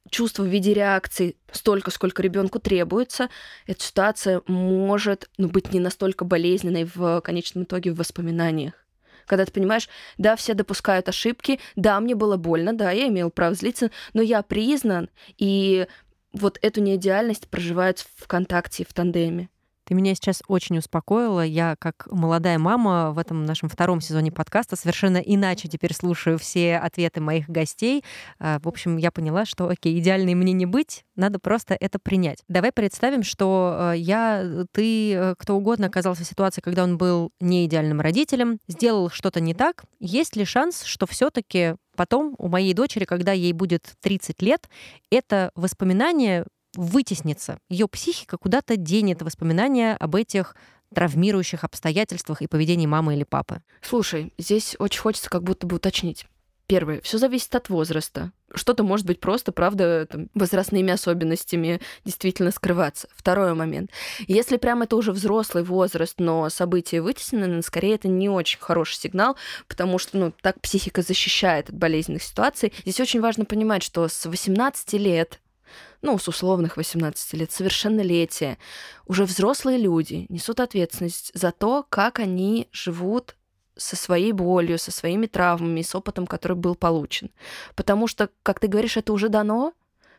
чувства 0.09 0.45
в 0.45 0.47
виде 0.47 0.73
реакции 0.73 1.35
столько, 1.51 1.91
сколько 1.91 2.23
ребенку 2.23 2.61
требуется, 2.61 3.29
эта 3.67 3.83
ситуация 3.83 4.43
может 4.47 5.29
ну, 5.39 5.49
быть 5.49 5.73
не 5.73 5.81
настолько 5.81 6.25
болезненной 6.25 6.85
в 6.85 7.21
конечном 7.23 7.65
итоге 7.65 7.93
в 7.93 7.97
воспоминаниях. 7.97 8.75
Когда 9.27 9.45
ты 9.45 9.53
понимаешь, 9.53 9.89
да, 10.19 10.37
все 10.37 10.55
допускают 10.55 11.09
ошибки, 11.09 11.61
да, 11.75 12.01
мне 12.01 12.15
было 12.15 12.37
больно, 12.37 12.73
да, 12.73 12.91
я 12.91 13.09
имел 13.09 13.31
право 13.31 13.55
злиться, 13.55 13.91
но 14.15 14.23
я 14.23 14.43
признан, 14.43 15.11
и 15.37 15.87
вот 16.33 16.59
эту 16.63 16.81
неидеальность 16.81 17.49
проживает 17.49 18.01
в 18.17 18.27
контакте, 18.27 18.85
в 18.89 18.93
тандеме. 18.93 19.49
Ты 19.87 19.95
меня 19.95 20.17
сейчас 20.17 20.43
очень 20.49 20.79
успокоила. 20.79 21.45
Я, 21.45 21.77
как 21.79 22.09
молодая 22.11 22.59
мама 22.59 23.13
в 23.13 23.19
этом 23.19 23.45
нашем 23.45 23.69
втором 23.69 24.01
сезоне 24.01 24.33
подкаста, 24.33 24.75
совершенно 24.75 25.19
иначе 25.19 25.69
теперь 25.69 25.95
слушаю 25.95 26.39
все 26.39 26.77
ответы 26.77 27.21
моих 27.21 27.49
гостей. 27.49 28.03
А, 28.41 28.59
в 28.59 28.67
общем, 28.67 28.97
я 28.97 29.13
поняла, 29.13 29.45
что, 29.45 29.69
окей, 29.69 29.97
идеальной 30.01 30.35
мне 30.35 30.53
не 30.53 30.67
быть, 30.67 31.05
надо 31.15 31.39
просто 31.39 31.77
это 31.79 32.01
принять. 32.01 32.43
Давай 32.49 32.73
представим, 32.73 33.23
что 33.23 33.93
э, 33.95 33.99
я, 33.99 34.45
ты, 34.73 35.13
э, 35.15 35.35
кто 35.39 35.55
угодно 35.55 35.87
оказался 35.87 36.25
в 36.25 36.27
ситуации, 36.27 36.61
когда 36.61 36.83
он 36.83 36.99
был 36.99 37.31
не 37.39 37.65
идеальным 37.67 38.01
родителем, 38.01 38.59
сделал 38.67 39.09
что-то 39.09 39.39
не 39.39 39.55
так. 39.55 39.85
Есть 40.01 40.35
ли 40.35 40.45
шанс, 40.45 40.83
что 40.83 41.07
все-таки 41.07 41.77
потом 41.97 42.35
у 42.39 42.49
моей 42.49 42.75
дочери, 42.75 43.05
когда 43.05 43.33
ей 43.33 43.53
будет 43.53 43.95
30 44.03 44.43
лет, 44.43 44.69
это 45.11 45.51
воспоминание 45.55 46.45
вытеснится. 46.77 47.59
Ее 47.69 47.89
психика 47.89 48.37
куда-то 48.37 48.77
денет 48.77 49.23
воспоминания 49.23 49.97
об 49.97 50.15
этих 50.15 50.55
травмирующих 50.95 51.65
обстоятельствах 51.65 52.43
и 52.43 52.47
поведении 52.47 52.87
мамы 52.87 53.15
или 53.15 53.25
папы. 53.25 53.63
Слушай, 53.83 54.33
здесь 54.39 54.77
очень 54.79 55.01
хочется 55.01 55.31
как 55.31 55.43
будто 55.43 55.67
бы 55.67 55.77
уточнить. 55.77 56.27
Первое, 56.67 57.01
все 57.01 57.19
зависит 57.19 57.55
от 57.55 57.69
возраста. 57.69 58.33
Что-то 58.53 58.83
может 58.83 59.07
быть 59.07 59.21
просто, 59.21 59.53
правда, 59.53 60.07
там, 60.11 60.29
возрастными 60.35 60.93
особенностями 60.93 61.81
действительно 62.05 62.51
скрываться. 62.51 63.09
Второй 63.15 63.55
момент. 63.55 63.91
Если 64.27 64.57
прям 64.57 64.83
это 64.83 64.97
уже 64.97 65.13
взрослый 65.13 65.63
возраст, 65.63 66.15
но 66.19 66.49
события 66.49 67.01
вытеснены, 67.01 67.47
ну, 67.47 67.63
скорее 67.63 67.95
это 67.95 68.09
не 68.09 68.29
очень 68.29 68.59
хороший 68.59 68.97
сигнал, 68.97 69.37
потому 69.69 69.99
что, 69.99 70.17
ну, 70.19 70.33
так 70.43 70.61
психика 70.61 71.03
защищает 71.03 71.69
от 71.69 71.77
болезненных 71.77 72.25
ситуаций. 72.25 72.73
Здесь 72.83 72.99
очень 72.99 73.21
важно 73.21 73.45
понимать, 73.45 73.85
что 73.85 74.09
с 74.09 74.27
18 74.27 74.95
лет 74.95 75.41
ну, 76.07 76.19
с 76.19 76.29
условных 76.29 76.77
18 76.77 77.33
лет, 77.35 77.51
совершеннолетие, 77.51 78.59
уже 79.07 79.25
взрослые 79.25 79.77
люди 79.77 80.27
несут 80.29 80.61
ответственность 80.61 81.33
за 81.35 81.51
то, 81.51 81.85
как 81.89 82.21
они 82.21 82.69
живут 82.71 83.35
со 83.77 83.97
своей 83.97 84.31
болью, 84.31 84.79
со 84.79 84.93
своими 84.93 85.27
травмами, 85.27 85.83
с 85.83 85.95
опытом, 85.97 86.29
который 86.29 86.57
был 86.57 86.77
получен. 86.77 87.31
Потому 87.75 88.07
что, 88.07 88.31
как 88.45 88.61
ты 88.61 88.69
говоришь, 88.69 88.97
это 88.97 89.13
уже 89.13 89.29
дано, 89.29 89.73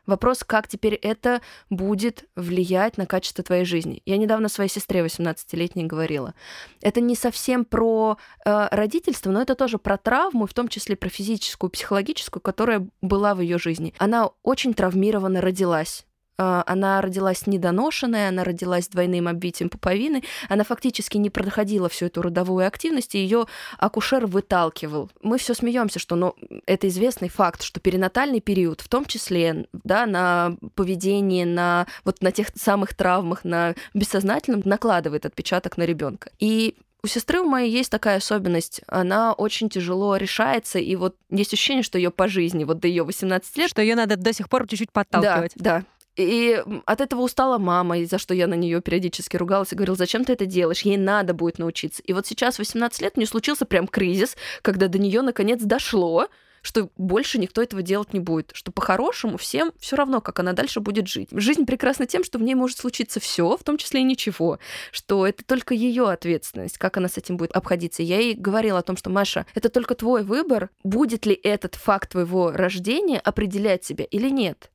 Вопрос, 0.07 0.43
как 0.45 0.67
теперь 0.67 0.95
это 0.95 1.41
будет 1.69 2.25
влиять 2.35 2.97
на 2.97 3.05
качество 3.05 3.43
твоей 3.43 3.65
жизни. 3.65 4.01
Я 4.05 4.17
недавно 4.17 4.49
своей 4.49 4.69
сестре 4.69 5.01
18-летней 5.01 5.83
говорила. 5.83 6.33
Это 6.81 7.01
не 7.01 7.15
совсем 7.15 7.65
про 7.65 8.17
э, 8.45 8.67
родительство, 8.71 9.29
но 9.31 9.41
это 9.41 9.53
тоже 9.53 9.77
про 9.77 9.97
травму, 9.97 10.47
в 10.47 10.53
том 10.53 10.69
числе 10.69 10.95
про 10.95 11.09
физическую, 11.09 11.69
психологическую, 11.69 12.41
которая 12.41 12.87
была 13.01 13.35
в 13.35 13.41
ее 13.41 13.59
жизни. 13.59 13.93
Она 13.97 14.29
очень 14.43 14.73
травмированно 14.73 15.41
родилась 15.41 16.05
она 16.37 17.01
родилась 17.01 17.47
недоношенная, 17.47 18.29
она 18.29 18.43
родилась 18.43 18.87
двойным 18.87 19.27
обвитием 19.27 19.69
пуповины, 19.69 20.23
она 20.49 20.63
фактически 20.63 21.17
не 21.17 21.29
проходила 21.29 21.89
всю 21.89 22.05
эту 22.05 22.21
родовую 22.21 22.67
активность, 22.67 23.15
и 23.15 23.19
ее 23.19 23.45
акушер 23.77 24.27
выталкивал. 24.27 25.09
Мы 25.21 25.37
все 25.37 25.53
смеемся, 25.53 25.99
что 25.99 26.15
ну, 26.15 26.35
это 26.65 26.87
известный 26.87 27.29
факт, 27.29 27.63
что 27.63 27.79
перинатальный 27.79 28.39
период, 28.39 28.81
в 28.81 28.87
том 28.87 29.05
числе 29.05 29.67
да, 29.73 30.05
на 30.05 30.57
поведение, 30.75 31.45
на 31.45 31.87
вот 32.03 32.21
на 32.21 32.31
тех 32.31 32.47
самых 32.55 32.95
травмах, 32.95 33.43
на 33.43 33.75
бессознательном 33.93 34.61
накладывает 34.65 35.25
отпечаток 35.25 35.77
на 35.77 35.83
ребенка. 35.83 36.31
И 36.39 36.75
у 37.03 37.07
сестры 37.07 37.39
у 37.39 37.45
моей 37.47 37.71
есть 37.71 37.91
такая 37.91 38.17
особенность. 38.17 38.81
Она 38.87 39.33
очень 39.33 39.69
тяжело 39.69 40.17
решается, 40.17 40.79
и 40.79 40.95
вот 40.95 41.15
есть 41.29 41.53
ощущение, 41.53 41.83
что 41.83 41.97
ее 41.97 42.11
по 42.11 42.27
жизни, 42.27 42.63
вот 42.63 42.79
до 42.79 42.87
ее 42.87 43.03
18 43.03 43.57
лет. 43.57 43.69
Что 43.69 43.81
ее 43.81 43.95
надо 43.95 44.17
до 44.17 44.33
сих 44.33 44.49
пор 44.49 44.67
чуть-чуть 44.67 44.91
подталкивать. 44.91 45.53
Да, 45.55 45.79
да. 45.79 45.85
И 46.17 46.63
от 46.85 47.01
этого 47.01 47.21
устала 47.21 47.59
мама, 47.59 47.99
и 47.99 48.05
за 48.05 48.17
что 48.17 48.33
я 48.33 48.47
на 48.47 48.55
нее 48.55 48.81
периодически 48.81 49.37
ругалась 49.37 49.71
и 49.71 49.75
говорила, 49.75 49.95
зачем 49.95 50.25
ты 50.25 50.33
это 50.33 50.47
делаешь, 50.47 50.81
ей 50.81 50.97
надо 50.97 51.35
будет 51.35 51.59
научиться. 51.59 52.01
И 52.01 52.11
вот 52.11 52.25
сейчас, 52.25 52.57
18 52.57 53.01
лет, 53.01 53.17
мне 53.17 53.27
случился 53.27 53.65
прям 53.65 53.87
кризис, 53.87 54.35
когда 54.63 54.87
до 54.87 54.97
нее 54.97 55.21
наконец 55.21 55.61
дошло, 55.61 56.27
что 56.63 56.89
больше 56.97 57.37
никто 57.37 57.61
этого 57.61 57.83
делать 57.83 58.13
не 58.13 58.19
будет, 58.19 58.51
что 58.53 58.71
по-хорошему 58.71 59.37
всем 59.37 59.71
все 59.79 59.95
равно, 59.95 60.19
как 60.19 60.39
она 60.39 60.53
дальше 60.53 60.79
будет 60.79 61.07
жить. 61.07 61.29
Жизнь 61.31 61.65
прекрасна 61.65 62.07
тем, 62.07 62.23
что 62.23 62.39
в 62.39 62.41
ней 62.41 62.55
может 62.55 62.79
случиться 62.79 63.19
все, 63.19 63.55
в 63.55 63.63
том 63.63 63.77
числе 63.77 64.01
и 64.01 64.03
ничего, 64.03 64.59
что 64.91 65.25
это 65.25 65.45
только 65.45 65.75
ее 65.75 66.09
ответственность, 66.09 66.79
как 66.79 66.97
она 66.97 67.09
с 67.09 67.17
этим 67.17 67.37
будет 67.37 67.51
обходиться. 67.51 68.01
Я 68.01 68.19
ей 68.19 68.33
говорила 68.33 68.79
о 68.79 68.83
том, 68.83 68.97
что 68.97 69.09
Маша, 69.09 69.45
это 69.53 69.69
только 69.69 69.93
твой 69.93 70.23
выбор, 70.23 70.69
будет 70.83 71.27
ли 71.27 71.35
этот 71.35 71.75
факт 71.75 72.11
твоего 72.11 72.51
рождения 72.51 73.19
определять 73.19 73.85
себя 73.85 74.05
или 74.05 74.29
нет 74.29 74.71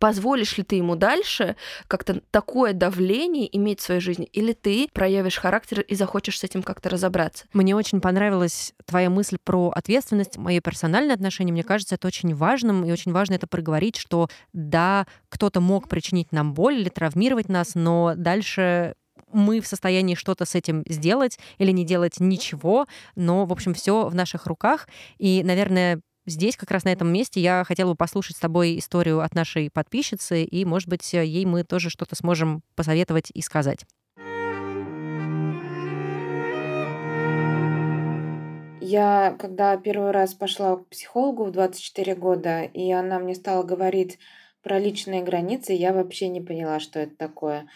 позволишь 0.00 0.56
ли 0.58 0.64
ты 0.64 0.76
ему 0.76 0.96
дальше 0.96 1.54
как-то 1.86 2.22
такое 2.32 2.72
давление 2.72 3.54
иметь 3.56 3.80
в 3.80 3.84
своей 3.84 4.00
жизни, 4.00 4.24
или 4.24 4.54
ты 4.54 4.88
проявишь 4.92 5.36
характер 5.36 5.82
и 5.82 5.94
захочешь 5.94 6.40
с 6.40 6.44
этим 6.44 6.62
как-то 6.62 6.88
разобраться. 6.88 7.44
Мне 7.52 7.76
очень 7.76 8.00
понравилась 8.00 8.72
твоя 8.86 9.10
мысль 9.10 9.36
про 9.44 9.68
ответственность, 9.68 10.38
мои 10.38 10.58
персональные 10.60 11.14
отношения. 11.14 11.52
Мне 11.52 11.62
кажется, 11.62 11.94
это 11.94 12.08
очень 12.08 12.34
важным, 12.34 12.84
и 12.84 12.90
очень 12.90 13.12
важно 13.12 13.34
это 13.34 13.46
проговорить, 13.46 13.96
что 13.96 14.28
да, 14.54 15.06
кто-то 15.28 15.60
мог 15.60 15.88
причинить 15.88 16.32
нам 16.32 16.54
боль 16.54 16.76
или 16.76 16.88
травмировать 16.88 17.50
нас, 17.50 17.74
но 17.74 18.14
дальше 18.16 18.94
мы 19.32 19.60
в 19.60 19.66
состоянии 19.66 20.14
что-то 20.14 20.46
с 20.46 20.54
этим 20.54 20.82
сделать 20.88 21.38
или 21.58 21.70
не 21.72 21.84
делать 21.84 22.20
ничего, 22.20 22.86
но, 23.14 23.44
в 23.44 23.52
общем, 23.52 23.74
все 23.74 24.08
в 24.08 24.14
наших 24.14 24.46
руках. 24.46 24.88
И, 25.18 25.42
наверное, 25.44 26.00
Здесь, 26.30 26.56
как 26.56 26.70
раз 26.70 26.84
на 26.84 26.90
этом 26.90 27.12
месте, 27.12 27.40
я 27.40 27.64
хотела 27.66 27.90
бы 27.90 27.96
послушать 27.96 28.36
с 28.36 28.40
тобой 28.40 28.78
историю 28.78 29.20
от 29.20 29.34
нашей 29.34 29.68
подписчицы, 29.68 30.44
и, 30.44 30.64
может 30.64 30.88
быть, 30.88 31.12
ей 31.12 31.44
мы 31.44 31.64
тоже 31.64 31.90
что-то 31.90 32.14
сможем 32.14 32.62
посоветовать 32.76 33.32
и 33.34 33.42
сказать. 33.42 33.84
Я, 38.80 39.36
когда 39.40 39.76
первый 39.76 40.12
раз 40.12 40.34
пошла 40.34 40.76
к 40.76 40.86
психологу 40.86 41.46
в 41.46 41.50
24 41.50 42.14
года, 42.14 42.62
и 42.62 42.92
она 42.92 43.18
мне 43.18 43.34
стала 43.34 43.64
говорить 43.64 44.20
про 44.62 44.78
личные 44.78 45.24
границы, 45.24 45.72
я 45.72 45.92
вообще 45.92 46.28
не 46.28 46.40
поняла, 46.40 46.78
что 46.78 47.00
это 47.00 47.16
такое. 47.16 47.66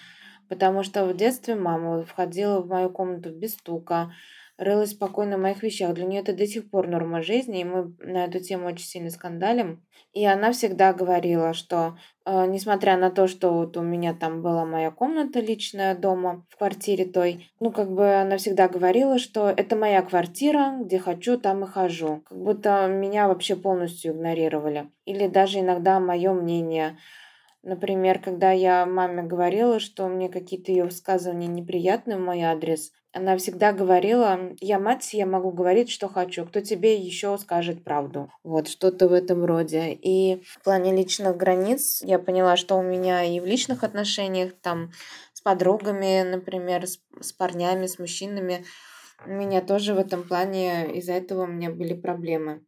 Потому 0.48 0.84
что 0.84 1.06
в 1.06 1.16
детстве 1.16 1.56
мама 1.56 2.04
входила 2.04 2.60
в 2.60 2.68
мою 2.68 2.88
комнату 2.88 3.30
без 3.30 3.54
стука, 3.54 4.12
рылась 4.56 4.90
спокойно 4.90 5.36
в 5.36 5.40
моих 5.40 5.62
вещах. 5.62 5.94
Для 5.94 6.04
нее 6.04 6.20
это 6.20 6.32
до 6.32 6.46
сих 6.46 6.70
пор 6.70 6.88
норма 6.88 7.22
жизни, 7.22 7.60
и 7.60 7.64
мы 7.64 7.94
на 7.98 8.24
эту 8.24 8.40
тему 8.40 8.66
очень 8.68 8.86
сильно 8.86 9.10
скандалим. 9.10 9.84
И 10.12 10.24
она 10.24 10.52
всегда 10.52 10.92
говорила, 10.92 11.54
что 11.54 11.96
э, 12.24 12.46
несмотря 12.46 12.96
на 12.96 13.10
то, 13.10 13.26
что 13.26 13.52
вот 13.52 13.76
у 13.76 13.82
меня 13.82 14.14
там 14.14 14.42
была 14.42 14.64
моя 14.64 14.90
комната 14.90 15.40
личная 15.40 15.96
дома, 15.96 16.46
в 16.50 16.56
квартире 16.56 17.04
той, 17.04 17.50
ну 17.58 17.72
как 17.72 17.90
бы 17.90 18.14
она 18.14 18.36
всегда 18.36 18.68
говорила, 18.68 19.18
что 19.18 19.48
это 19.48 19.74
моя 19.74 20.02
квартира, 20.02 20.78
где 20.80 20.98
хочу, 20.98 21.38
там 21.38 21.64
и 21.64 21.66
хожу. 21.66 22.22
Как 22.28 22.38
будто 22.38 22.86
меня 22.86 23.26
вообще 23.26 23.56
полностью 23.56 24.12
игнорировали. 24.12 24.88
Или 25.04 25.26
даже 25.26 25.60
иногда 25.60 25.98
мое 25.98 26.32
мнение 26.32 26.96
Например, 27.64 28.18
когда 28.18 28.52
я 28.52 28.84
маме 28.84 29.22
говорила, 29.22 29.80
что 29.80 30.06
мне 30.06 30.28
какие-то 30.28 30.70
ее 30.70 30.84
высказывания 30.84 31.46
неприятны 31.46 32.18
в 32.18 32.20
мой 32.20 32.42
адрес, 32.42 32.92
она 33.14 33.36
всегда 33.36 33.72
говорила, 33.72 34.38
я 34.60 34.78
мать, 34.80 35.14
я 35.14 35.24
могу 35.24 35.52
говорить, 35.52 35.88
что 35.88 36.08
хочу, 36.08 36.44
кто 36.44 36.60
тебе 36.60 36.96
еще 36.96 37.38
скажет 37.38 37.84
правду. 37.84 38.28
Вот, 38.42 38.68
что-то 38.68 39.08
в 39.08 39.12
этом 39.12 39.44
роде. 39.44 39.92
И 39.92 40.42
в 40.44 40.62
плане 40.62 40.94
личных 40.94 41.36
границ 41.36 42.02
я 42.02 42.18
поняла, 42.18 42.56
что 42.56 42.76
у 42.76 42.82
меня 42.82 43.22
и 43.22 43.38
в 43.38 43.46
личных 43.46 43.84
отношениях, 43.84 44.52
там, 44.60 44.90
с 45.32 45.40
подругами, 45.40 46.22
например, 46.22 46.86
с, 46.86 46.98
с 47.20 47.32
парнями, 47.32 47.86
с 47.86 48.00
мужчинами, 48.00 48.64
у 49.24 49.30
меня 49.30 49.62
тоже 49.62 49.94
в 49.94 49.98
этом 49.98 50.24
плане 50.24 50.92
из-за 50.96 51.12
этого 51.12 51.44
у 51.44 51.46
меня 51.46 51.70
были 51.70 51.94
проблемы. 51.94 52.64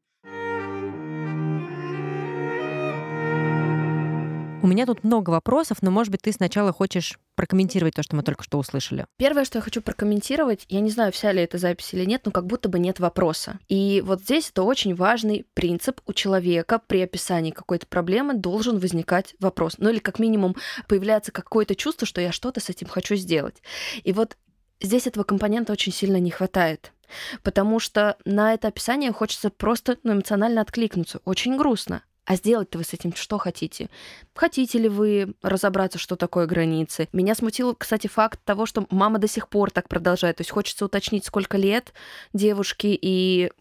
У 4.66 4.68
меня 4.68 4.84
тут 4.84 5.04
много 5.04 5.30
вопросов, 5.30 5.78
но, 5.80 5.92
может 5.92 6.10
быть, 6.10 6.22
ты 6.22 6.32
сначала 6.32 6.72
хочешь 6.72 7.20
прокомментировать 7.36 7.94
то, 7.94 8.02
что 8.02 8.16
мы 8.16 8.24
только 8.24 8.42
что 8.42 8.58
услышали. 8.58 9.06
Первое, 9.16 9.44
что 9.44 9.58
я 9.58 9.62
хочу 9.62 9.80
прокомментировать, 9.80 10.66
я 10.68 10.80
не 10.80 10.90
знаю, 10.90 11.12
вся 11.12 11.30
ли 11.30 11.40
это 11.40 11.56
запись 11.56 11.94
или 11.94 12.04
нет, 12.04 12.22
но 12.24 12.32
как 12.32 12.46
будто 12.46 12.68
бы 12.68 12.80
нет 12.80 12.98
вопроса. 12.98 13.60
И 13.68 14.02
вот 14.04 14.22
здесь 14.22 14.50
это 14.50 14.64
очень 14.64 14.96
важный 14.96 15.46
принцип 15.54 16.00
у 16.04 16.12
человека 16.12 16.80
при 16.84 17.00
описании 17.00 17.52
какой-то 17.52 17.86
проблемы 17.86 18.34
должен 18.34 18.80
возникать 18.80 19.36
вопрос. 19.38 19.76
Ну 19.78 19.88
или 19.88 20.00
как 20.00 20.18
минимум 20.18 20.56
появляется 20.88 21.30
какое-то 21.30 21.76
чувство, 21.76 22.04
что 22.04 22.20
я 22.20 22.32
что-то 22.32 22.58
с 22.58 22.68
этим 22.68 22.88
хочу 22.88 23.14
сделать. 23.14 23.62
И 24.02 24.12
вот 24.12 24.36
здесь 24.80 25.06
этого 25.06 25.22
компонента 25.22 25.74
очень 25.74 25.92
сильно 25.92 26.16
не 26.16 26.32
хватает. 26.32 26.90
Потому 27.44 27.78
что 27.78 28.16
на 28.24 28.52
это 28.52 28.66
описание 28.66 29.12
хочется 29.12 29.48
просто 29.48 29.96
ну, 30.02 30.14
эмоционально 30.14 30.60
откликнуться. 30.60 31.20
Очень 31.24 31.56
грустно. 31.56 32.02
А 32.26 32.34
сделать-то 32.34 32.78
вы 32.78 32.84
с 32.84 32.92
этим 32.92 33.14
что 33.14 33.38
хотите? 33.38 33.88
Хотите 34.34 34.78
ли 34.78 34.88
вы 34.88 35.34
разобраться, 35.42 35.98
что 35.98 36.16
такое 36.16 36.46
границы? 36.46 37.08
Меня 37.12 37.36
смутил, 37.36 37.74
кстати, 37.76 38.08
факт 38.08 38.40
того, 38.44 38.66
что 38.66 38.84
мама 38.90 39.18
до 39.18 39.28
сих 39.28 39.48
пор 39.48 39.70
так 39.70 39.88
продолжает. 39.88 40.38
То 40.38 40.40
есть 40.40 40.50
хочется 40.50 40.84
уточнить, 40.84 41.24
сколько 41.24 41.56
лет 41.56 41.94
девушке 42.32 42.98
и 43.00 43.52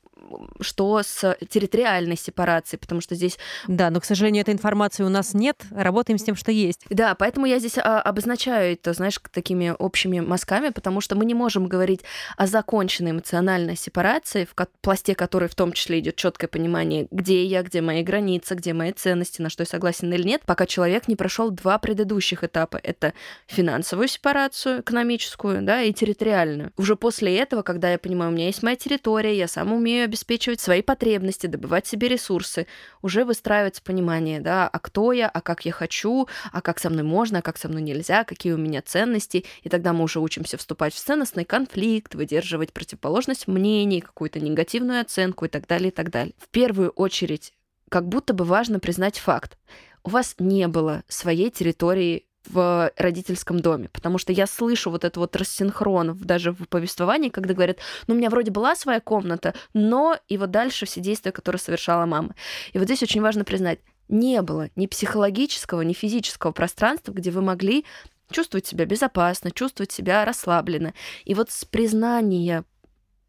что 0.62 1.02
с 1.04 1.38
территориальной 1.50 2.18
сепарацией, 2.18 2.80
потому 2.80 3.02
что 3.02 3.16
здесь... 3.16 3.38
Да, 3.68 3.90
но, 3.90 4.00
к 4.00 4.06
сожалению, 4.06 4.42
этой 4.42 4.54
информации 4.54 5.04
у 5.04 5.10
нас 5.10 5.34
нет, 5.34 5.64
работаем 5.72 6.18
с 6.18 6.24
тем, 6.24 6.36
что 6.36 6.52
есть. 6.52 6.82
Да, 6.90 7.16
поэтому 7.16 7.46
я 7.46 7.60
здесь 7.60 7.78
а, 7.78 8.02
обозначаю 8.02 8.74
это, 8.74 8.94
знаешь, 8.94 9.20
такими 9.32 9.74
общими 9.78 10.20
мазками, 10.20 10.70
потому 10.70 11.02
что 11.02 11.16
мы 11.16 11.26
не 11.26 11.34
можем 11.34 11.68
говорить 11.68 12.02
о 12.38 12.48
законченной 12.48 13.12
эмоциональной 13.12 13.76
сепарации, 13.76 14.46
в 14.46 14.56
пласте 14.82 15.16
которой 15.16 15.50
в 15.50 15.56
том 15.56 15.74
числе 15.74 16.00
идет 16.00 16.16
четкое 16.16 16.48
понимание, 16.48 17.08
где 17.12 17.46
я, 17.46 17.64
где 17.64 17.82
мои 17.82 18.04
границы, 18.04 18.56
где 18.56 18.74
мои 18.74 18.92
ценности, 18.92 19.42
на 19.42 19.50
что 19.50 19.62
я 19.62 19.68
согласен 19.68 20.14
или 20.14 20.24
нет, 20.24 20.42
пока 20.46 20.66
человек 20.66 21.08
не 21.08 21.16
прошел 21.16 21.52
два 21.52 21.78
предыдущих 21.78 22.44
этапа. 22.44 22.80
Это 22.82 23.14
финансовую 23.48 24.08
сепарацию, 24.08 24.82
экономическую, 24.82 25.62
да, 25.62 25.82
и 25.82 25.94
территориальную. 25.94 26.72
Уже 26.78 26.96
после 26.96 27.38
этого, 27.38 27.62
когда 27.62 27.92
я 27.92 28.00
понимаю, 28.00 28.32
у 28.32 28.34
меня 28.34 28.48
есть 28.48 28.64
моя 28.64 28.76
территория, 28.76 29.38
я 29.38 29.48
сам 29.48 29.74
умею 29.74 30.06
обеспечивать 30.16 30.62
свои 30.62 30.82
потребности, 30.82 31.48
добывать 31.48 31.86
себе 31.86 32.08
ресурсы, 32.08 32.68
уже 33.02 33.26
выстраивается 33.26 33.82
понимание, 33.82 34.40
да, 34.40 34.68
а 34.68 34.80
кто 34.80 35.12
я, 35.12 35.28
а 35.28 35.42
как 35.42 35.66
я 35.66 35.74
хочу, 35.74 36.28
а 36.54 36.62
как 36.62 36.80
со 36.80 36.90
мной 36.90 37.04
можно, 37.04 37.40
а 37.40 37.42
как 37.42 37.58
со 37.58 37.68
мной 37.68 37.82
нельзя, 37.82 38.24
какие 38.24 38.54
у 38.54 38.58
меня 38.58 38.82
ценности, 38.82 39.44
и 39.64 39.70
тогда 39.70 39.92
мы 39.92 40.04
уже 40.06 40.22
учимся 40.22 40.58
вступать 40.58 40.94
в 40.94 41.04
ценностный 41.04 41.44
конфликт, 41.44 42.16
выдерживать 42.16 42.72
противоположность 42.72 43.48
мнений, 43.48 44.00
какую-то 44.00 44.40
негативную 44.40 45.02
оценку 45.02 45.46
и 45.46 45.50
так 45.50 45.68
далее, 45.68 45.90
и 45.90 45.94
так 45.94 46.10
далее. 46.10 46.34
В 46.38 46.48
первую 46.48 46.92
очередь, 46.92 47.52
как 47.90 48.08
будто 48.08 48.34
бы 48.34 48.46
важно 48.46 48.80
признать 48.80 49.20
факт. 49.20 49.58
У 50.06 50.12
вас 50.12 50.36
не 50.40 50.68
было 50.70 51.04
своей 51.10 51.52
территории 51.52 52.26
в 52.48 52.92
родительском 52.98 53.60
доме, 53.60 53.90
потому 53.90 54.18
что 54.18 54.32
я 54.32 54.48
слышу 54.48 54.92
вот 54.92 55.04
этот 55.04 55.18
вот 55.18 55.36
рассинхрон 55.36 56.18
даже 56.18 56.52
в 56.52 56.68
повествовании, 56.68 57.30
когда 57.30 57.54
говорят, 57.54 57.78
ну, 58.08 58.16
у 58.16 58.18
меня 58.18 58.30
вроде 58.30 58.52
была 58.52 58.76
своя 58.76 59.00
комната, 59.00 59.54
но 59.74 60.18
и 60.28 60.38
вот 60.38 60.52
дальше 60.52 60.86
все 60.86 61.02
действия, 61.02 61.32
которые 61.32 61.60
совершала 61.60 62.06
мама. 62.06 62.36
И 62.74 62.80
вот 62.80 62.86
здесь 62.86 63.04
очень 63.04 63.22
важно 63.22 63.44
признать, 63.44 63.80
не 64.08 64.42
было 64.42 64.70
ни 64.76 64.88
психологического, 64.88 65.82
ни 65.82 65.94
физического 65.94 66.52
пространства, 66.52 67.12
где 67.12 67.32
вы 67.32 67.42
могли 67.42 67.86
чувствовать 68.32 68.66
себя 68.66 68.86
безопасно, 68.86 69.52
чувствовать 69.52 69.92
себя 69.92 70.26
расслабленно. 70.26 70.94
И 71.26 71.34
вот 71.34 71.52
с 71.52 71.66
признания 71.66 72.64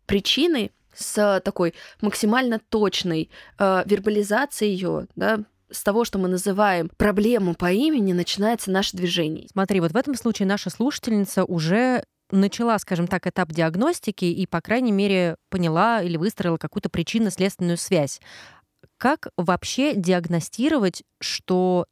причины, 0.06 0.70
с 0.94 1.40
такой 1.44 1.74
максимально 2.00 2.58
точной 2.58 3.30
э, 3.58 3.82
вербализацией 3.84 4.72
ее, 4.72 5.06
да, 5.14 5.40
с 5.70 5.82
того, 5.82 6.04
что 6.04 6.18
мы 6.18 6.28
называем 6.28 6.90
проблему 6.96 7.54
по 7.54 7.72
имени, 7.72 8.12
начинается 8.12 8.70
наше 8.70 8.96
движение. 8.96 9.48
Смотри, 9.52 9.80
вот 9.80 9.92
в 9.92 9.96
этом 9.96 10.14
случае 10.14 10.46
наша 10.46 10.70
слушательница 10.70 11.44
уже 11.44 12.04
начала, 12.30 12.78
скажем 12.78 13.06
так, 13.06 13.26
этап 13.26 13.52
диагностики 13.52 14.24
и, 14.24 14.46
по 14.46 14.60
крайней 14.60 14.92
мере, 14.92 15.36
поняла 15.50 16.02
или 16.02 16.16
выстроила 16.16 16.56
какую-то 16.56 16.88
причинно-следственную 16.88 17.76
связь. 17.76 18.20
Как 18.98 19.28
вообще 19.36 19.94
диагностировать, 19.94 21.02
что 21.20 21.86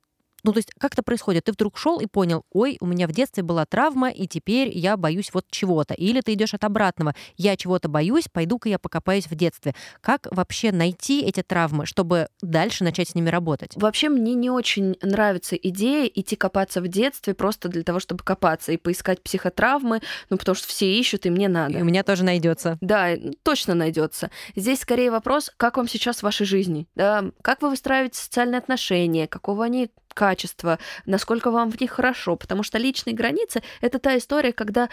ну, 0.45 0.53
то 0.53 0.59
есть 0.59 0.71
как 0.79 0.93
это 0.93 1.03
происходит? 1.03 1.45
Ты 1.45 1.53
вдруг 1.53 1.77
шел 1.77 1.99
и 1.99 2.07
понял, 2.07 2.45
ой, 2.53 2.77
у 2.81 2.87
меня 2.87 3.09
в 3.09 3.13
детстве 3.13 3.43
была 3.43 3.65
травма, 3.67 4.11
и 4.11 4.27
теперь 4.27 4.71
я 4.77 4.97
боюсь 4.97 5.31
вот 5.33 5.47
чего-то. 5.51 5.95
Или 5.95 6.21
ты 6.21 6.35
идешь 6.35 6.55
от 6.55 6.65
обратного, 6.65 7.15
я 7.37 7.57
чего-то 7.57 7.89
боюсь, 7.89 8.29
пойду-ка 8.31 8.69
я 8.69 8.79
покопаюсь 8.79 9.27
в 9.27 9.35
детстве. 9.35 9.75
Как 10.01 10.29
вообще 10.31 10.71
найти 10.71 11.23
эти 11.23 11.43
травмы, 11.43 11.87
чтобы 11.87 12.29
дальше 12.43 12.85
начать 12.85 13.09
с 13.09 13.15
ними 13.15 13.31
работать? 13.31 13.73
Вообще 13.77 14.09
мне 14.09 14.35
не 14.35 14.51
очень 14.51 14.97
нравится 15.03 15.57
идея 15.57 16.07
идти 16.07 16.37
копаться 16.37 16.81
в 16.81 16.89
детстве 16.89 17.35
просто 17.35 17.69
для 17.69 17.83
того, 17.83 17.99
чтобы 17.99 18.23
копаться 18.23 18.73
и 18.73 18.77
поискать 18.77 19.23
психотравмы, 19.23 20.03
ну, 20.29 20.37
потому 20.37 20.55
что 20.55 20.69
все 20.69 20.93
ищут, 20.93 21.27
и 21.27 21.31
мне 21.31 21.49
надо. 21.49 21.79
И 21.79 21.83
у 21.83 21.85
меня 21.85 22.03
тоже 22.03 22.25
найдется. 22.25 22.77
Да, 22.81 23.11
точно 23.43 23.75
найдется. 23.75 24.31
Здесь 24.57 24.81
скорее 24.81 25.11
вопрос, 25.11 25.51
как 25.57 25.79
вам 25.79 25.89
сейчас 25.89 26.19
в 26.19 26.23
вашей 26.23 26.45
жизни, 26.45 26.87
да, 26.95 27.25
как 27.43 27.63
вы 27.63 27.71
выстраиваете 27.71 28.19
социальные 28.19 28.59
отношения, 28.59 29.27
какого 29.27 29.65
они 29.65 29.91
качества, 30.15 30.79
насколько 31.07 31.51
вам 31.51 31.71
в 31.71 31.81
них 31.81 31.91
хорошо, 31.91 32.37
потому 32.37 32.63
что 32.63 32.79
личные 32.79 33.15
границы— 33.15 33.63
это 33.81 33.99
та 33.99 34.17
история, 34.17 34.53
когда 34.53 34.89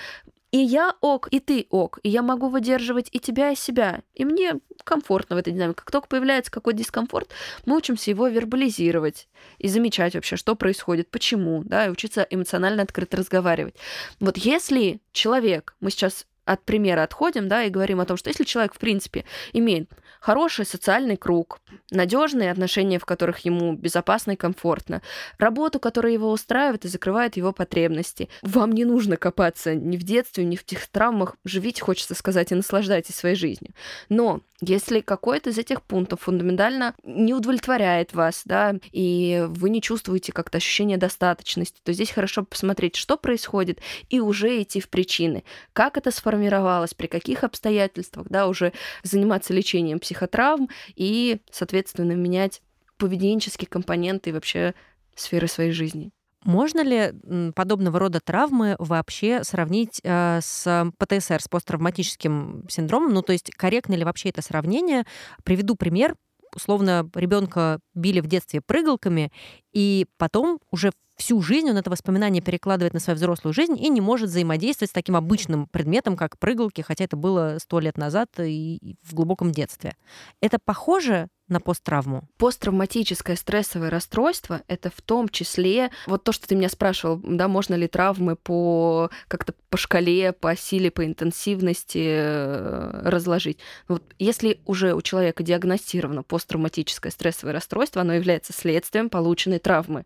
и 0.51 0.57
я 0.57 0.95
ок, 0.99 1.29
и 1.31 1.39
ты 1.39 1.65
ок, 1.69 1.99
и 2.03 2.09
я 2.09 2.21
могу 2.21 2.49
выдерживать 2.49 3.07
и 3.13 3.19
тебя, 3.19 3.51
и 3.51 3.55
себя. 3.55 4.01
И 4.13 4.25
мне 4.25 4.59
комфортно 4.83 5.37
в 5.37 5.39
этой 5.39 5.53
динамике. 5.53 5.77
Как 5.77 5.91
только 5.91 6.07
появляется 6.09 6.51
какой-то 6.51 6.79
дискомфорт, 6.79 7.29
мы 7.65 7.77
учимся 7.77 8.11
его 8.11 8.27
вербализировать 8.27 9.29
и 9.59 9.69
замечать 9.69 10.13
вообще, 10.13 10.35
что 10.35 10.55
происходит, 10.55 11.09
почему, 11.09 11.63
да, 11.63 11.85
и 11.85 11.89
учиться 11.89 12.27
эмоционально 12.29 12.83
открыто 12.83 13.15
разговаривать. 13.15 13.75
Вот 14.19 14.35
если 14.37 14.99
человек, 15.13 15.75
мы 15.79 15.89
сейчас 15.89 16.25
от 16.51 16.63
примера 16.63 17.03
отходим, 17.03 17.47
да, 17.47 17.63
и 17.63 17.69
говорим 17.69 17.99
о 17.99 18.05
том, 18.05 18.17
что 18.17 18.29
если 18.29 18.43
человек, 18.43 18.73
в 18.73 18.79
принципе, 18.79 19.25
имеет 19.53 19.89
хороший 20.19 20.65
социальный 20.65 21.17
круг, 21.17 21.59
надежные 21.89 22.51
отношения, 22.51 22.99
в 22.99 23.05
которых 23.05 23.39
ему 23.39 23.73
безопасно 23.73 24.31
и 24.31 24.35
комфортно, 24.35 25.01
работу, 25.37 25.79
которая 25.79 26.13
его 26.13 26.31
устраивает 26.31 26.85
и 26.85 26.87
закрывает 26.87 27.37
его 27.37 27.51
потребности. 27.51 28.29
Вам 28.43 28.71
не 28.71 28.85
нужно 28.85 29.17
копаться 29.17 29.75
ни 29.75 29.97
в 29.97 30.03
детстве, 30.03 30.45
ни 30.45 30.55
в 30.55 30.63
тех 30.63 30.87
травмах. 30.87 31.35
Живите, 31.43 31.81
хочется 31.81 32.15
сказать, 32.15 32.51
и 32.51 32.55
наслаждайтесь 32.55 33.15
своей 33.15 33.35
жизнью. 33.35 33.73
Но 34.09 34.41
если 34.61 34.99
какой-то 34.99 35.49
из 35.49 35.57
этих 35.57 35.81
пунктов 35.81 36.21
фундаментально 36.21 36.93
не 37.03 37.33
удовлетворяет 37.33 38.13
вас, 38.13 38.43
да, 38.45 38.75
и 38.91 39.45
вы 39.47 39.71
не 39.71 39.81
чувствуете 39.81 40.31
как-то 40.31 40.59
ощущение 40.59 40.97
достаточности, 40.97 41.81
то 41.83 41.91
здесь 41.93 42.11
хорошо 42.11 42.43
посмотреть, 42.43 42.95
что 42.95 43.17
происходит, 43.17 43.79
и 44.09 44.19
уже 44.19 44.61
идти 44.61 44.79
в 44.79 44.89
причины. 44.89 45.43
Как 45.73 45.97
это 45.97 46.11
сформировалось, 46.41 46.93
при 46.93 47.07
каких 47.07 47.43
обстоятельствах, 47.43 48.27
да, 48.29 48.47
уже 48.47 48.73
заниматься 49.03 49.53
лечением 49.53 49.99
психотравм 49.99 50.69
и, 50.95 51.39
соответственно, 51.51 52.13
менять 52.13 52.61
поведенческие 52.97 53.67
компоненты 53.67 54.29
и 54.29 54.33
вообще 54.33 54.73
сферы 55.15 55.47
своей 55.47 55.71
жизни. 55.71 56.11
Можно 56.43 56.81
ли 56.81 57.13
подобного 57.53 57.99
рода 57.99 58.19
травмы 58.19 58.75
вообще 58.79 59.43
сравнить 59.43 60.01
э, 60.03 60.39
с 60.41 60.91
ПТСР, 60.97 61.39
с 61.39 61.47
посттравматическим 61.47 62.65
синдромом? 62.67 63.13
Ну, 63.13 63.21
то 63.21 63.31
есть 63.31 63.51
корректно 63.51 63.93
ли 63.93 64.03
вообще 64.03 64.29
это 64.29 64.41
сравнение? 64.41 65.05
Приведу 65.43 65.75
пример. 65.75 66.15
Условно, 66.55 67.07
ребенка 67.13 67.79
били 67.93 68.19
в 68.19 68.27
детстве 68.27 68.59
прыгалками, 68.59 69.31
и 69.71 70.07
потом 70.17 70.59
уже 70.71 70.91
всю 71.21 71.39
жизнь 71.41 71.69
он 71.69 71.77
это 71.77 71.89
воспоминание 71.91 72.41
перекладывает 72.41 72.93
на 72.93 72.99
свою 72.99 73.15
взрослую 73.15 73.53
жизнь 73.53 73.77
и 73.77 73.89
не 73.89 74.01
может 74.01 74.29
взаимодействовать 74.29 74.89
с 74.89 74.93
таким 74.93 75.15
обычным 75.15 75.67
предметом, 75.67 76.17
как 76.17 76.39
прыгалки, 76.39 76.81
хотя 76.81 77.05
это 77.05 77.15
было 77.15 77.57
сто 77.61 77.79
лет 77.79 77.95
назад 77.95 78.29
и 78.39 78.95
в 79.03 79.13
глубоком 79.13 79.51
детстве. 79.51 79.95
Это 80.41 80.57
похоже 80.63 81.27
на 81.47 81.59
посттравму? 81.59 82.23
Посттравматическое 82.37 83.35
стрессовое 83.35 83.91
расстройство— 83.91 84.63
это 84.67 84.89
в 84.89 85.01
том 85.01 85.29
числе 85.29 85.91
вот 86.07 86.23
то, 86.23 86.31
что 86.31 86.47
ты 86.47 86.55
меня 86.55 86.69
спрашивал, 86.69 87.21
да, 87.23 87.47
можно 87.47 87.75
ли 87.75 87.87
травмы 87.87 88.35
по 88.35 89.11
как-то 89.27 89.53
по 89.69 89.77
шкале, 89.77 90.31
по 90.31 90.55
силе, 90.55 90.89
по 90.89 91.05
интенсивности 91.05 92.03
э, 92.03 93.01
разложить. 93.03 93.59
Вот 93.87 94.03
если 94.17 94.59
уже 94.65 94.95
у 94.95 95.01
человека 95.01 95.43
диагностировано 95.43 96.23
посттравматическое 96.23 97.11
стрессовое 97.11 97.53
расстройство, 97.53 98.01
оно 98.01 98.13
является 98.13 98.53
следствием 98.53 99.09
полученной 99.09 99.59
травмы. 99.59 100.05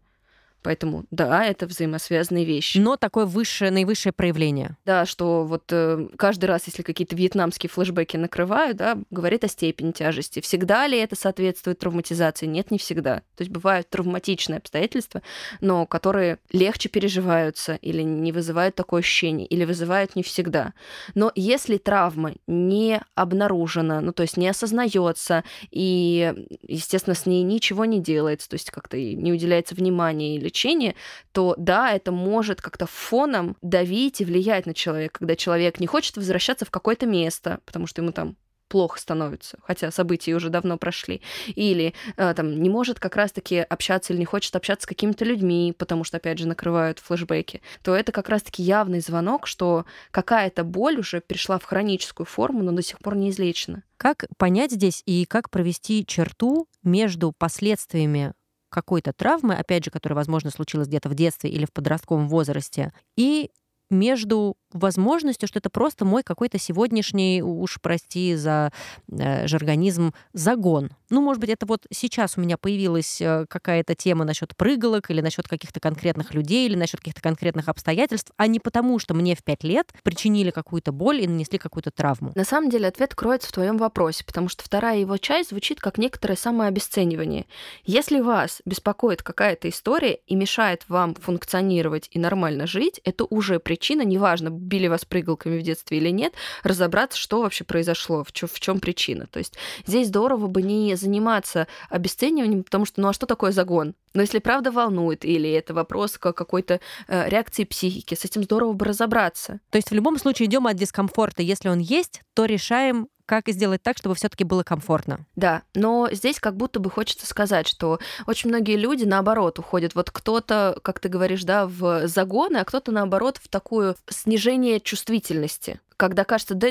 Поэтому, 0.65 1.05
да, 1.11 1.45
это 1.45 1.67
взаимосвязанные 1.67 2.43
вещи. 2.43 2.79
Но 2.79 2.97
такое 2.97 3.27
высшее, 3.27 3.69
наивысшее 3.69 4.11
проявление. 4.11 4.77
Да, 4.83 5.05
что 5.05 5.45
вот 5.45 5.65
э, 5.69 6.07
каждый 6.17 6.45
раз, 6.45 6.63
если 6.65 6.81
какие-то 6.81 7.15
вьетнамские 7.15 7.69
флешбеки 7.69 8.17
накрывают, 8.17 8.77
да, 8.77 8.97
говорит 9.11 9.43
о 9.43 9.47
степени 9.47 9.91
тяжести. 9.91 10.39
Всегда 10.39 10.87
ли 10.87 10.97
это 10.97 11.15
соответствует 11.15 11.77
травматизации? 11.77 12.47
Нет, 12.47 12.71
не 12.71 12.79
всегда. 12.79 13.17
То 13.35 13.41
есть 13.41 13.51
бывают 13.51 13.87
травматичные 13.91 14.57
обстоятельства, 14.57 15.21
но 15.61 15.85
которые 15.85 16.39
легче 16.51 16.89
переживаются 16.89 17.75
или 17.83 18.01
не 18.01 18.31
вызывают 18.31 18.73
такое 18.73 19.01
ощущение, 19.01 19.45
или 19.45 19.65
вызывают 19.65 20.15
не 20.15 20.23
всегда. 20.23 20.73
Но 21.13 21.31
если 21.35 21.77
травма 21.77 22.33
не 22.47 23.03
обнаружена, 23.13 24.01
ну 24.01 24.13
то 24.13 24.23
есть 24.23 24.35
не 24.35 24.47
осознается 24.47 25.43
и, 25.69 26.33
естественно, 26.67 27.13
с 27.13 27.27
ней 27.27 27.43
ничего 27.43 27.85
не 27.85 27.99
делается, 28.01 28.49
то 28.49 28.55
есть 28.55 28.71
как-то 28.71 28.97
не 28.97 29.31
уделяется 29.31 29.75
внимания 29.75 30.37
или 30.37 30.54
лечения, 30.55 30.95
то 31.33 31.53
да, 31.57 31.91
это 31.91 32.11
может 32.11 32.61
как-то 32.61 32.85
фоном 32.85 33.57
давить 33.61 34.21
и 34.21 34.25
влиять 34.25 34.65
на 34.65 34.73
человека, 34.73 35.19
когда 35.19 35.35
человек 35.35 35.79
не 35.79 35.87
хочет 35.87 36.15
возвращаться 36.15 36.65
в 36.65 36.71
какое-то 36.71 37.05
место, 37.05 37.59
потому 37.65 37.87
что 37.87 38.01
ему 38.01 38.11
там 38.11 38.37
плохо 38.67 38.99
становится, 38.99 39.59
хотя 39.61 39.91
события 39.91 40.33
уже 40.33 40.49
давно 40.49 40.77
прошли, 40.77 41.21
или 41.47 41.93
э, 42.17 42.33
там 42.33 42.61
не 42.61 42.69
может 42.69 42.99
как 42.99 43.15
раз-таки 43.15 43.57
общаться 43.57 44.11
или 44.11 44.19
не 44.19 44.25
хочет 44.25 44.55
общаться 44.55 44.85
с 44.85 44.87
какими-то 44.87 45.23
людьми, 45.23 45.73
потому 45.77 46.03
что, 46.03 46.17
опять 46.17 46.39
же, 46.39 46.47
накрывают 46.47 46.97
флешбеки, 46.97 47.61
то 47.83 47.93
это 47.95 48.11
как 48.11 48.27
раз-таки 48.27 48.63
явный 48.63 49.01
звонок, 49.01 49.45
что 49.45 49.85
какая-то 50.09 50.63
боль 50.63 50.97
уже 50.97 51.21
перешла 51.21 51.59
в 51.59 51.65
хроническую 51.65 52.25
форму, 52.25 52.63
но 52.63 52.71
до 52.71 52.81
сих 52.81 52.97
пор 52.99 53.15
не 53.15 53.29
излечена. 53.29 53.83
Как 53.97 54.25
понять 54.37 54.71
здесь 54.71 55.03
и 55.05 55.25
как 55.25 55.51
провести 55.51 56.05
черту 56.05 56.67
между 56.81 57.33
последствиями 57.37 58.33
какой-то 58.75 59.13
травмы, 59.13 59.55
опять 59.55 59.85
же, 59.85 59.91
которая, 59.91 60.17
возможно, 60.17 60.51
случилась 60.51 60.89
где-то 60.89 61.07
в 61.07 61.15
детстве 61.15 61.49
или 61.49 61.65
в 61.65 61.71
подростковом 61.71 62.27
возрасте, 62.27 62.91
и 63.15 63.49
между 63.89 64.57
возможностью, 64.75 65.47
что 65.47 65.59
это 65.59 65.69
просто 65.69 66.05
мой 66.05 66.23
какой-то 66.23 66.59
сегодняшний, 66.59 67.41
уж 67.41 67.79
прости 67.81 68.35
за 68.35 68.71
э, 69.09 69.47
жаргонизм, 69.47 70.13
загон. 70.33 70.91
Ну, 71.09 71.21
может 71.21 71.39
быть, 71.39 71.49
это 71.49 71.65
вот 71.65 71.85
сейчас 71.91 72.37
у 72.37 72.41
меня 72.41 72.57
появилась 72.57 73.21
э, 73.21 73.45
какая-то 73.49 73.95
тема 73.95 74.25
насчет 74.25 74.55
прыгалок 74.55 75.09
или 75.09 75.21
насчет 75.21 75.47
каких-то 75.47 75.79
конкретных 75.79 76.33
людей 76.33 76.67
или 76.67 76.75
насчет 76.75 76.99
каких-то 76.99 77.21
конкретных 77.21 77.69
обстоятельств, 77.69 78.31
а 78.37 78.47
не 78.47 78.59
потому, 78.59 78.99
что 78.99 79.13
мне 79.13 79.35
в 79.35 79.43
пять 79.43 79.63
лет 79.63 79.93
причинили 80.03 80.51
какую-то 80.51 80.91
боль 80.91 81.21
и 81.21 81.27
нанесли 81.27 81.57
какую-то 81.57 81.91
травму. 81.91 82.31
На 82.35 82.43
самом 82.43 82.69
деле 82.69 82.87
ответ 82.87 83.15
кроется 83.15 83.49
в 83.49 83.51
твоем 83.53 83.77
вопросе, 83.77 84.25
потому 84.25 84.49
что 84.49 84.63
вторая 84.63 84.99
его 84.99 85.17
часть 85.17 85.49
звучит 85.49 85.79
как 85.79 85.97
некоторое 85.97 86.35
самообесценивание. 86.35 87.45
Если 87.85 88.19
вас 88.19 88.61
беспокоит 88.65 89.23
какая-то 89.23 89.69
история 89.69 90.15
и 90.27 90.35
мешает 90.35 90.83
вам 90.89 91.15
функционировать 91.15 92.07
и 92.11 92.19
нормально 92.19 92.67
жить, 92.67 92.99
это 93.03 93.25
уже 93.25 93.59
причина, 93.59 94.01
неважно, 94.01 94.49
били 94.65 94.87
вас 94.87 95.05
прыгалками 95.05 95.59
в 95.59 95.61
детстве 95.61 95.97
или 95.97 96.09
нет, 96.09 96.33
разобраться, 96.63 97.17
что 97.17 97.41
вообще 97.41 97.63
произошло, 97.63 98.23
в 98.23 98.31
чем, 98.31 98.49
в 98.49 98.81
причина. 98.81 99.27
То 99.27 99.39
есть 99.39 99.55
здесь 99.85 100.07
здорово 100.07 100.47
бы 100.47 100.61
не 100.61 100.95
заниматься 100.95 101.67
обесцениванием, 101.89 102.63
потому 102.63 102.85
что, 102.85 103.01
ну 103.01 103.09
а 103.09 103.13
что 103.13 103.25
такое 103.25 103.51
загон? 103.51 103.95
Но 104.13 104.21
если 104.21 104.39
правда 104.39 104.71
волнует, 104.71 105.25
или 105.25 105.51
это 105.51 105.73
вопрос 105.73 106.17
какой-то 106.17 106.79
э, 107.07 107.29
реакции 107.29 107.65
психики, 107.65 108.15
с 108.15 108.23
этим 108.23 108.43
здорово 108.43 108.73
бы 108.73 108.85
разобраться. 108.85 109.59
То 109.69 109.77
есть 109.77 109.91
в 109.91 109.93
любом 109.93 110.17
случае 110.17 110.47
идем 110.47 110.67
от 110.67 110.77
дискомфорта. 110.77 111.41
Если 111.41 111.67
он 111.67 111.79
есть, 111.79 112.21
то 112.33 112.45
решаем 112.45 113.09
как 113.25 113.47
сделать 113.47 113.81
так, 113.81 113.97
чтобы 113.97 114.15
все-таки 114.15 114.43
было 114.43 114.63
комфортно. 114.63 115.25
Да, 115.35 115.63
но 115.73 116.09
здесь 116.11 116.39
как 116.39 116.55
будто 116.55 116.79
бы 116.79 116.89
хочется 116.89 117.25
сказать, 117.25 117.67
что 117.67 117.99
очень 118.27 118.49
многие 118.49 118.77
люди 118.77 119.03
наоборот 119.03 119.59
уходят. 119.59 119.95
Вот 119.95 120.11
кто-то, 120.11 120.79
как 120.83 120.99
ты 120.99 121.09
говоришь, 121.09 121.43
да, 121.43 121.67
в 121.67 122.07
загоны, 122.07 122.57
а 122.57 122.65
кто-то 122.65 122.91
наоборот 122.91 123.37
в 123.41 123.47
такое 123.47 123.95
снижение 124.07 124.79
чувствительности. 124.79 125.79
Когда 125.97 126.23
кажется, 126.25 126.55
да, 126.55 126.69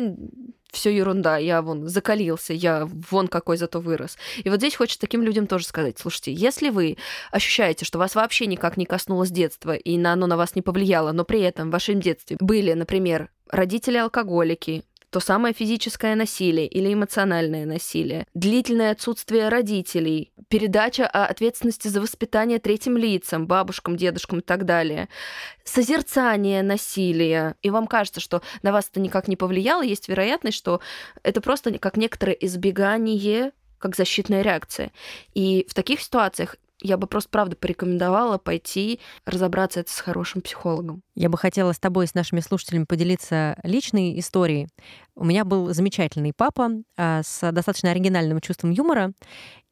все 0.75 0.95
ерунда, 0.95 1.39
я 1.39 1.63
вон 1.63 1.89
закалился, 1.89 2.53
я 2.53 2.87
вон 3.11 3.29
какой 3.29 3.57
зато 3.57 3.81
вырос. 3.81 4.19
И 4.43 4.51
вот 4.51 4.59
здесь 4.59 4.75
хочется 4.75 5.01
таким 5.01 5.23
людям 5.23 5.47
тоже 5.47 5.67
сказать, 5.67 5.99
слушайте, 5.99 6.33
если 6.33 6.69
вы 6.69 6.99
ощущаете, 7.31 7.85
что 7.85 7.99
вас 7.99 8.15
вообще 8.15 8.47
никак 8.47 8.77
не 8.77 8.85
коснулось 8.85 9.31
детства, 9.31 9.75
и 9.75 9.97
на 9.97 10.13
оно 10.13 10.27
на 10.27 10.37
вас 10.37 10.55
не 10.55 10.63
повлияло, 10.63 11.13
но 11.13 11.25
при 11.25 11.41
этом 11.41 11.69
в 11.69 11.73
вашем 11.73 12.01
детстве 12.01 12.37
были, 12.41 12.73
например, 12.73 13.31
родители-алкоголики, 13.51 14.85
то 15.15 15.21
самое 15.21 15.55
физическое 15.55 16.17
насилие 16.17 16.67
или 16.67 16.93
эмоциональное 16.93 17.67
насилие, 17.67 18.27
длительное 18.35 18.91
отсутствие 18.91 19.49
родителей, 19.49 20.33
передача 20.49 21.07
ответственности 21.07 21.87
за 21.87 22.01
воспитание 22.01 22.59
третьим 22.59 22.97
лицам, 22.97 23.47
бабушкам, 23.47 23.97
дедушкам 23.97 24.41
и 24.41 24.43
так 24.43 24.65
далее, 24.65 25.09
созерцание 25.63 26.65
насилия, 26.65 27.55
и 27.63 27.71
вам 27.71 27.87
кажется, 27.87 28.19
что 28.19 28.43
на 28.65 28.73
вас 28.73 28.89
это 28.91 28.99
никак 28.99 29.29
не 29.29 29.37
повлияло, 29.37 29.83
есть 29.83 30.09
вероятность, 30.09 30.57
что 30.57 30.81
это 31.23 31.41
просто 31.41 31.79
как 31.79 31.97
некоторое 31.97 32.35
избегание 32.35 33.53
как 33.79 33.95
защитная 33.95 34.43
реакция. 34.43 34.91
И 35.35 35.65
в 35.69 35.75
таких 35.75 36.01
ситуациях 36.01 36.57
я 36.85 36.99
бы 36.99 37.07
просто, 37.07 37.31
правда, 37.31 37.57
порекомендовала 37.57 38.37
пойти 38.37 39.01
разобраться 39.25 39.81
это 39.81 39.91
с 39.91 40.01
хорошим 40.01 40.43
психологом. 40.43 41.03
Я 41.17 41.31
бы 41.31 41.39
хотела 41.39 41.73
с 41.73 41.81
тобой, 41.81 42.07
с 42.07 42.15
нашими 42.15 42.41
слушателями 42.41 42.85
поделиться 42.85 43.57
личной 43.63 44.19
историей. 44.21 44.69
У 45.17 45.25
меня 45.25 45.47
был 45.47 45.73
замечательный 45.73 46.35
папа 46.37 46.71
а, 46.99 47.23
с 47.25 47.51
достаточно 47.53 47.91
оригинальным 47.91 48.41
чувством 48.41 48.71
юмора, 48.71 49.13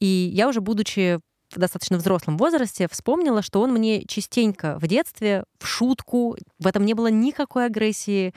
и 0.01 0.07
я 0.07 0.49
уже, 0.49 0.63
будучи 0.63 1.21
в 1.55 1.59
достаточно 1.59 1.99
взрослом 1.99 2.39
возрасте 2.39 2.89
вспомнила, 2.91 3.43
что 3.43 3.61
он 3.61 3.73
мне 3.73 4.05
частенько 4.07 4.79
в 4.79 4.87
детстве, 4.87 5.45
в 5.61 5.67
шутку, 5.67 6.39
в 6.59 6.67
этом 6.67 6.87
не 6.87 6.95
было 6.95 7.09
никакой 7.09 7.67
агрессии, 7.67 8.33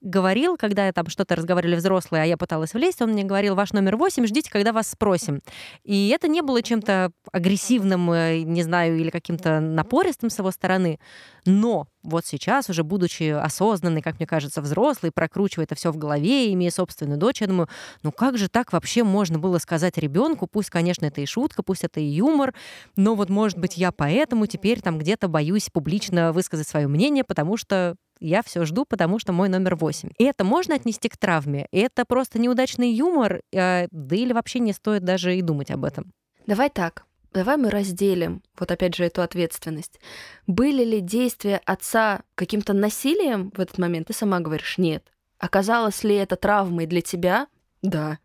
говорил, 0.00 0.56
когда 0.56 0.86
я 0.86 0.92
там 0.92 1.08
что-то 1.08 1.36
разговаривали 1.36 1.76
взрослые, 1.76 2.22
а 2.22 2.26
я 2.26 2.36
пыталась 2.36 2.74
влезть, 2.74 3.02
он 3.02 3.10
мне 3.10 3.24
говорил, 3.24 3.54
ваш 3.54 3.72
номер 3.72 3.96
восемь, 3.96 4.26
ждите, 4.26 4.50
когда 4.50 4.72
вас 4.72 4.88
спросим. 4.88 5.42
И 5.84 6.08
это 6.08 6.28
не 6.28 6.42
было 6.42 6.62
чем-то 6.62 7.12
агрессивным, 7.32 8.10
э, 8.12 8.42
не 8.42 8.62
знаю, 8.62 8.98
или 8.98 9.10
каким-то 9.10 9.60
напористым 9.60 10.30
с 10.30 10.38
его 10.38 10.50
стороны. 10.50 10.98
Но 11.44 11.86
вот 12.02 12.24
сейчас, 12.26 12.70
уже 12.70 12.82
будучи 12.82 13.24
осознанный, 13.24 14.02
как 14.02 14.18
мне 14.18 14.26
кажется, 14.26 14.62
взрослый, 14.62 15.12
прокручивая 15.12 15.64
это 15.64 15.74
все 15.74 15.92
в 15.92 15.96
голове, 15.96 16.52
имея 16.52 16.70
собственную 16.70 17.18
дочь, 17.18 17.40
я 17.40 17.46
думаю, 17.46 17.68
ну 18.02 18.10
как 18.10 18.38
же 18.38 18.48
так 18.48 18.72
вообще 18.72 19.04
можно 19.04 19.38
было 19.38 19.58
сказать 19.58 19.98
ребенку, 19.98 20.46
пусть, 20.46 20.70
конечно, 20.70 21.04
это 21.04 21.20
и 21.20 21.26
шутка, 21.26 21.62
пусть 21.62 21.84
это 21.84 22.00
и 22.00 22.04
юмор, 22.04 22.54
но 22.96 23.14
вот, 23.14 23.28
может 23.28 23.58
быть, 23.58 23.76
я 23.76 23.92
поэтому 23.92 24.46
теперь 24.46 24.80
там 24.80 24.98
где-то 24.98 25.28
боюсь 25.28 25.68
публично 25.70 26.32
высказать 26.32 26.68
свое 26.68 26.88
мнение, 26.88 27.24
потому 27.24 27.56
что 27.56 27.96
я 28.20 28.42
все 28.42 28.64
жду, 28.64 28.84
потому 28.84 29.18
что 29.18 29.32
мой 29.32 29.48
номер 29.48 29.76
восемь. 29.76 30.10
И 30.18 30.24
это 30.24 30.44
можно 30.44 30.74
отнести 30.74 31.08
к 31.08 31.16
травме. 31.16 31.66
Это 31.72 32.04
просто 32.04 32.38
неудачный 32.38 32.92
юмор, 32.92 33.42
э, 33.52 33.88
да 33.90 34.16
или 34.16 34.32
вообще 34.32 34.60
не 34.60 34.72
стоит 34.72 35.04
даже 35.04 35.36
и 35.36 35.42
думать 35.42 35.70
об 35.70 35.84
этом. 35.84 36.12
Давай 36.46 36.70
так. 36.70 37.04
Давай 37.32 37.56
мы 37.56 37.70
разделим, 37.70 38.42
вот 38.58 38.72
опять 38.72 38.96
же, 38.96 39.04
эту 39.04 39.22
ответственность. 39.22 40.00
Были 40.48 40.84
ли 40.84 41.00
действия 41.00 41.60
отца 41.64 42.22
каким-то 42.34 42.72
насилием 42.72 43.52
в 43.54 43.60
этот 43.60 43.78
момент? 43.78 44.08
Ты 44.08 44.14
сама 44.14 44.40
говоришь, 44.40 44.78
нет. 44.78 45.12
Оказалось 45.38 46.02
ли 46.02 46.16
это 46.16 46.34
травмой 46.34 46.86
для 46.86 47.02
тебя? 47.02 47.46
Да. 47.82 48.18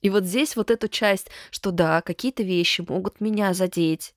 И 0.00 0.10
вот 0.10 0.24
здесь 0.24 0.56
вот 0.56 0.72
эту 0.72 0.88
часть, 0.88 1.28
что 1.52 1.70
да, 1.70 2.02
какие-то 2.02 2.42
вещи 2.42 2.84
могут 2.86 3.20
меня 3.20 3.54
задеть, 3.54 4.12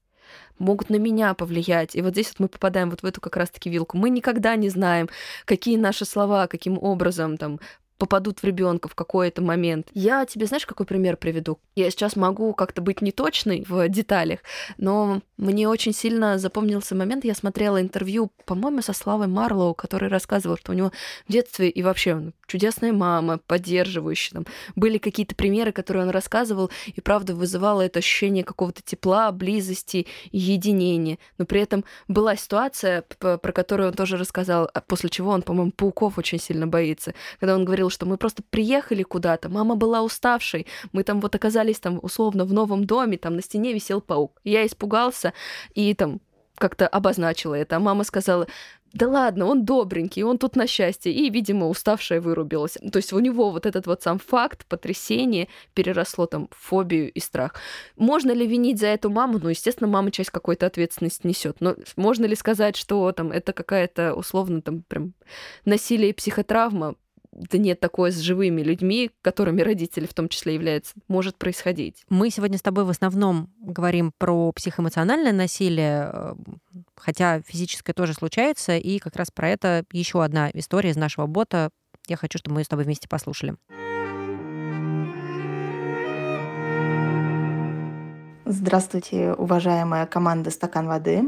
могут 0.59 0.89
на 0.89 0.97
меня 0.97 1.33
повлиять. 1.33 1.95
И 1.95 2.01
вот 2.01 2.13
здесь 2.13 2.29
вот 2.29 2.39
мы 2.39 2.47
попадаем 2.47 2.89
вот 2.89 3.01
в 3.01 3.05
эту 3.05 3.21
как 3.21 3.37
раз-таки 3.37 3.69
вилку. 3.69 3.97
Мы 3.97 4.09
никогда 4.09 4.55
не 4.55 4.69
знаем, 4.69 5.09
какие 5.45 5.77
наши 5.77 6.05
слова, 6.05 6.47
каким 6.47 6.77
образом 6.81 7.37
там 7.37 7.59
попадут 7.97 8.39
в 8.39 8.43
ребенка 8.43 8.89
в 8.89 8.95
какой-то 8.95 9.41
момент. 9.41 9.89
Я 9.93 10.25
тебе, 10.25 10.45
знаешь, 10.45 10.65
какой 10.65 10.85
пример 10.85 11.17
приведу? 11.17 11.59
Я 11.75 11.89
сейчас 11.89 12.15
могу 12.15 12.53
как-то 12.53 12.81
быть 12.81 13.01
неточной 13.01 13.65
в 13.67 13.87
деталях, 13.89 14.39
но 14.77 15.21
мне 15.37 15.67
очень 15.67 15.93
сильно 15.93 16.37
запомнился 16.37 16.95
момент, 16.95 17.25
я 17.25 17.35
смотрела 17.35 17.81
интервью, 17.81 18.31
по-моему, 18.45 18.81
со 18.81 18.93
Славой 18.93 19.27
Марлоу, 19.27 19.73
который 19.73 20.09
рассказывал, 20.09 20.57
что 20.57 20.71
у 20.71 20.75
него 20.75 20.91
в 21.27 21.31
детстве 21.31 21.69
и 21.69 21.83
вообще 21.83 22.31
чудесная 22.47 22.93
мама, 22.93 23.39
поддерживающая. 23.45 24.35
Там 24.35 24.45
были 24.75 24.97
какие-то 24.97 25.35
примеры, 25.35 25.71
которые 25.71 26.03
он 26.03 26.09
рассказывал, 26.09 26.71
и 26.87 27.01
правда 27.01 27.35
вызывало 27.35 27.81
это 27.81 27.99
ощущение 27.99 28.43
какого-то 28.43 28.81
тепла, 28.83 29.31
близости 29.31 30.07
единения. 30.31 31.17
Но 31.37 31.45
при 31.45 31.61
этом 31.61 31.85
была 32.07 32.35
ситуация, 32.35 33.03
про 33.19 33.37
которую 33.37 33.89
он 33.89 33.93
тоже 33.95 34.17
рассказал, 34.17 34.69
а 34.73 34.81
после 34.81 35.09
чего 35.09 35.31
он, 35.31 35.41
по-моему, 35.41 35.71
пауков 35.71 36.17
очень 36.17 36.39
сильно 36.39 36.67
боится, 36.67 37.13
когда 37.39 37.55
он 37.55 37.65
говорил, 37.65 37.84
что 37.89 38.05
мы 38.05 38.17
просто 38.17 38.43
приехали 38.49 39.03
куда-то, 39.03 39.49
мама 39.49 39.75
была 39.75 40.01
уставшей, 40.01 40.67
мы 40.91 41.03
там 41.03 41.21
вот 41.21 41.35
оказались 41.35 41.79
там 41.79 41.99
условно 42.01 42.45
в 42.45 42.53
новом 42.53 42.85
доме, 42.85 43.17
там 43.17 43.35
на 43.35 43.41
стене 43.41 43.73
висел 43.73 44.01
паук. 44.01 44.39
Я 44.43 44.65
испугался 44.65 45.33
и 45.73 45.93
там 45.93 46.21
как-то 46.57 46.87
обозначила 46.87 47.55
это. 47.55 47.75
А 47.75 47.79
мама 47.79 48.03
сказала, 48.03 48.47
да 48.93 49.09
ладно, 49.09 49.45
он 49.47 49.65
добренький, 49.65 50.23
он 50.23 50.37
тут 50.37 50.55
на 50.55 50.67
счастье. 50.67 51.11
И, 51.11 51.29
видимо, 51.29 51.67
уставшая 51.67 52.21
вырубилась. 52.21 52.77
То 52.91 52.97
есть 52.97 53.11
у 53.11 53.19
него 53.19 53.51
вот 53.51 53.65
этот 53.65 53.87
вот 53.87 54.01
сам 54.01 54.19
факт 54.19 54.65
потрясения 54.65 55.49
переросло 55.73 56.27
там 56.27 56.47
в 56.51 56.55
фобию 56.55 57.11
и 57.11 57.19
страх. 57.19 57.55
Можно 57.97 58.31
ли 58.31 58.47
винить 58.47 58.79
за 58.79 58.87
эту 58.87 59.09
маму? 59.09 59.39
Ну, 59.43 59.49
естественно, 59.49 59.89
мама 59.89 60.11
часть 60.11 60.29
какой-то 60.29 60.65
ответственности 60.65 61.27
несет. 61.27 61.57
Но 61.59 61.75
можно 61.97 62.25
ли 62.25 62.35
сказать, 62.35 62.77
что 62.77 63.11
там 63.11 63.31
это 63.31 63.51
какая-то 63.51 64.13
условно 64.15 64.61
там 64.61 64.83
прям 64.83 65.13
насилие 65.65 66.11
и 66.11 66.13
психотравма? 66.13 66.95
Да 67.35 67.57
нет 67.57 67.79
такое 67.79 68.11
с 68.11 68.17
живыми 68.17 68.61
людьми, 68.61 69.11
которыми 69.21 69.61
родители 69.61 70.05
в 70.05 70.13
том 70.13 70.29
числе 70.29 70.55
являются, 70.55 70.93
может 71.07 71.37
происходить. 71.37 72.03
Мы 72.09 72.29
сегодня 72.29 72.57
с 72.57 72.61
тобой 72.61 72.85
в 72.85 72.89
основном 72.89 73.49
говорим 73.59 74.11
про 74.17 74.51
психоэмоциональное 74.53 75.33
насилие, 75.33 76.09
э, 76.11 76.35
хотя 76.95 77.41
физическое 77.41 77.93
тоже 77.93 78.13
случается, 78.13 78.77
и 78.77 78.99
как 78.99 79.15
раз 79.17 79.31
про 79.31 79.49
это 79.49 79.85
еще 79.91 80.23
одна 80.23 80.49
история 80.53 80.91
из 80.91 80.95
нашего 80.95 81.27
бота. 81.27 81.69
Я 82.07 82.17
хочу, 82.17 82.37
чтобы 82.37 82.55
мы 82.55 82.63
с 82.63 82.67
тобой 82.67 82.85
вместе 82.85 83.09
послушали. 83.09 83.55
Здравствуйте, 88.45 89.33
уважаемая 89.33 90.05
команда 90.05 90.51
«Стакан 90.51 90.87
воды». 90.87 91.23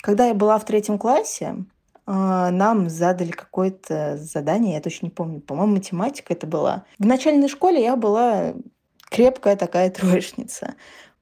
Когда 0.00 0.26
я 0.26 0.34
была 0.34 0.58
в 0.58 0.64
третьем 0.64 0.98
классе, 0.98 1.64
а, 2.04 2.50
нам 2.50 2.88
задали 2.88 3.30
какое-то 3.30 4.16
задание, 4.16 4.74
я 4.74 4.80
точно 4.80 5.06
не 5.06 5.10
помню, 5.10 5.40
по-моему, 5.40 5.74
математика 5.74 6.32
это 6.32 6.46
была. 6.46 6.84
В 6.98 7.06
начальной 7.06 7.48
школе 7.48 7.82
я 7.82 7.96
была 7.96 8.54
крепкая 9.10 9.56
такая 9.56 9.90
троечница. 9.92 10.74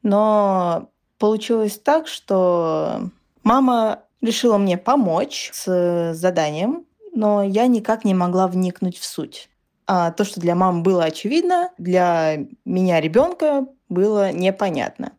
Но 0.02 0.90
получилось 1.18 1.78
так, 1.78 2.06
что 2.08 3.10
мама 3.42 4.00
решила 4.22 4.58
мне 4.58 4.78
помочь 4.78 5.50
с 5.52 6.12
заданием, 6.14 6.86
но 7.12 7.42
я 7.42 7.66
никак 7.66 8.04
не 8.04 8.14
могла 8.14 8.46
вникнуть 8.46 8.98
в 8.98 9.04
суть. 9.04 9.48
А 9.86 10.12
то, 10.12 10.24
что 10.24 10.40
для 10.40 10.54
мамы 10.54 10.82
было 10.82 11.04
очевидно, 11.04 11.70
для 11.76 12.46
меня 12.64 13.00
ребенка 13.00 13.66
было 13.88 14.30
непонятно. 14.32 15.12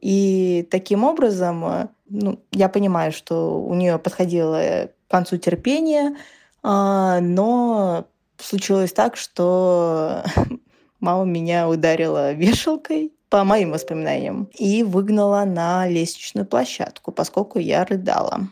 И 0.00 0.66
таким 0.70 1.02
образом, 1.04 1.90
ну, 2.08 2.40
я 2.52 2.68
понимаю, 2.68 3.12
что 3.12 3.60
у 3.60 3.74
нее 3.74 3.98
подходило 3.98 4.90
к 5.08 5.10
концу 5.10 5.36
терпения, 5.36 6.16
а, 6.62 7.20
но 7.20 8.06
случилось 8.38 8.92
так, 8.92 9.16
что 9.16 10.24
мама 11.00 11.24
меня 11.24 11.68
ударила 11.68 12.32
вешалкой, 12.32 13.12
по 13.28 13.42
моим 13.44 13.72
воспоминаниям, 13.72 14.48
и 14.54 14.82
выгнала 14.82 15.44
на 15.44 15.88
лестничную 15.88 16.46
площадку, 16.46 17.10
поскольку 17.10 17.58
я 17.58 17.84
рыдала. 17.84 18.48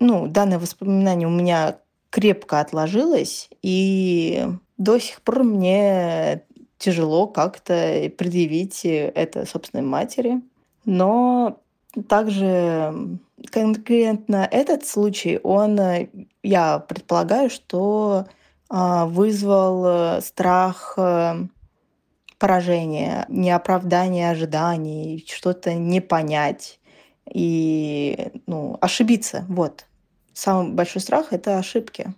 Ну, 0.00 0.26
данное 0.26 0.58
воспоминание 0.58 1.26
у 1.26 1.30
меня 1.30 1.78
крепко 2.10 2.60
отложилось, 2.60 3.48
и 3.62 4.46
до 4.76 4.98
сих 4.98 5.22
пор 5.22 5.44
мне 5.44 6.42
тяжело 6.76 7.26
как-то 7.26 8.10
предъявить 8.18 8.80
это 8.84 9.46
собственной 9.46 9.84
матери. 9.84 10.42
Но 10.84 11.60
также 12.08 13.18
конкретно 13.50 14.48
этот 14.50 14.86
случай, 14.86 15.38
он, 15.42 15.78
я 16.42 16.78
предполагаю, 16.78 17.50
что 17.50 18.26
а, 18.68 19.06
вызвал 19.06 20.22
страх 20.22 20.94
э, 20.96 21.34
поражения, 22.38 23.26
неоправдания 23.28 24.30
ожиданий, 24.30 25.24
что-то 25.28 25.74
не 25.74 26.00
понять 26.00 26.80
и 27.30 28.32
ну, 28.46 28.78
ошибиться. 28.80 29.44
Вот. 29.48 29.86
Самый 30.32 30.72
большой 30.72 31.02
страх— 31.02 31.28
это 31.32 31.58
ошибки. 31.58 32.14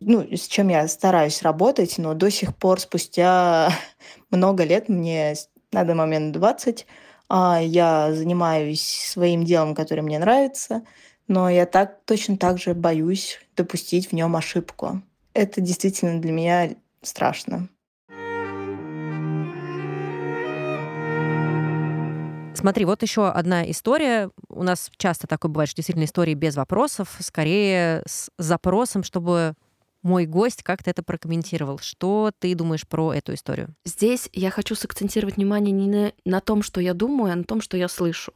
Ну, 0.00 0.26
с 0.30 0.46
чем 0.48 0.68
я 0.68 0.86
стараюсь 0.88 1.42
работать, 1.42 1.96
но 1.98 2.14
до 2.14 2.30
сих 2.30 2.56
пор, 2.56 2.80
спустя 2.80 3.70
много 4.30 4.64
лет, 4.64 4.88
мне 4.88 5.34
на 5.72 5.84
данный 5.84 5.94
момент 5.94 6.32
20, 6.32 6.84
а, 6.84 6.86
я 7.34 8.12
занимаюсь 8.12 8.82
своим 8.82 9.44
делом, 9.44 9.74
которое 9.74 10.02
мне 10.02 10.18
нравится, 10.18 10.82
но 11.28 11.48
я 11.48 11.64
так, 11.64 12.00
точно 12.04 12.36
так 12.36 12.58
же 12.58 12.74
боюсь 12.74 13.40
допустить 13.56 14.10
в 14.10 14.12
нем 14.12 14.36
ошибку. 14.36 15.00
Это 15.32 15.62
действительно 15.62 16.20
для 16.20 16.30
меня 16.30 16.70
страшно. 17.00 17.68
Смотри, 22.54 22.84
вот 22.84 23.02
еще 23.02 23.28
одна 23.28 23.68
история. 23.70 24.30
У 24.48 24.62
нас 24.62 24.90
часто 24.98 25.26
такое 25.26 25.50
бывает, 25.50 25.70
что 25.70 25.76
действительно 25.76 26.04
истории 26.04 26.34
без 26.34 26.54
вопросов, 26.54 27.16
скорее 27.20 28.02
с 28.06 28.30
запросом, 28.38 29.02
чтобы 29.02 29.54
мой 30.02 30.26
гость 30.26 30.62
как-то 30.62 30.90
это 30.90 31.02
прокомментировал. 31.02 31.78
Что 31.78 32.32
ты 32.38 32.54
думаешь 32.54 32.86
про 32.86 33.12
эту 33.12 33.34
историю? 33.34 33.74
Здесь 33.84 34.28
я 34.32 34.50
хочу 34.50 34.74
сакцентировать 34.74 35.36
внимание 35.36 35.72
не 35.72 35.88
на, 35.88 36.12
на 36.24 36.40
том, 36.40 36.62
что 36.62 36.80
я 36.80 36.94
думаю, 36.94 37.32
а 37.32 37.36
на 37.36 37.44
том, 37.44 37.60
что 37.60 37.76
я 37.76 37.88
слышу. 37.88 38.32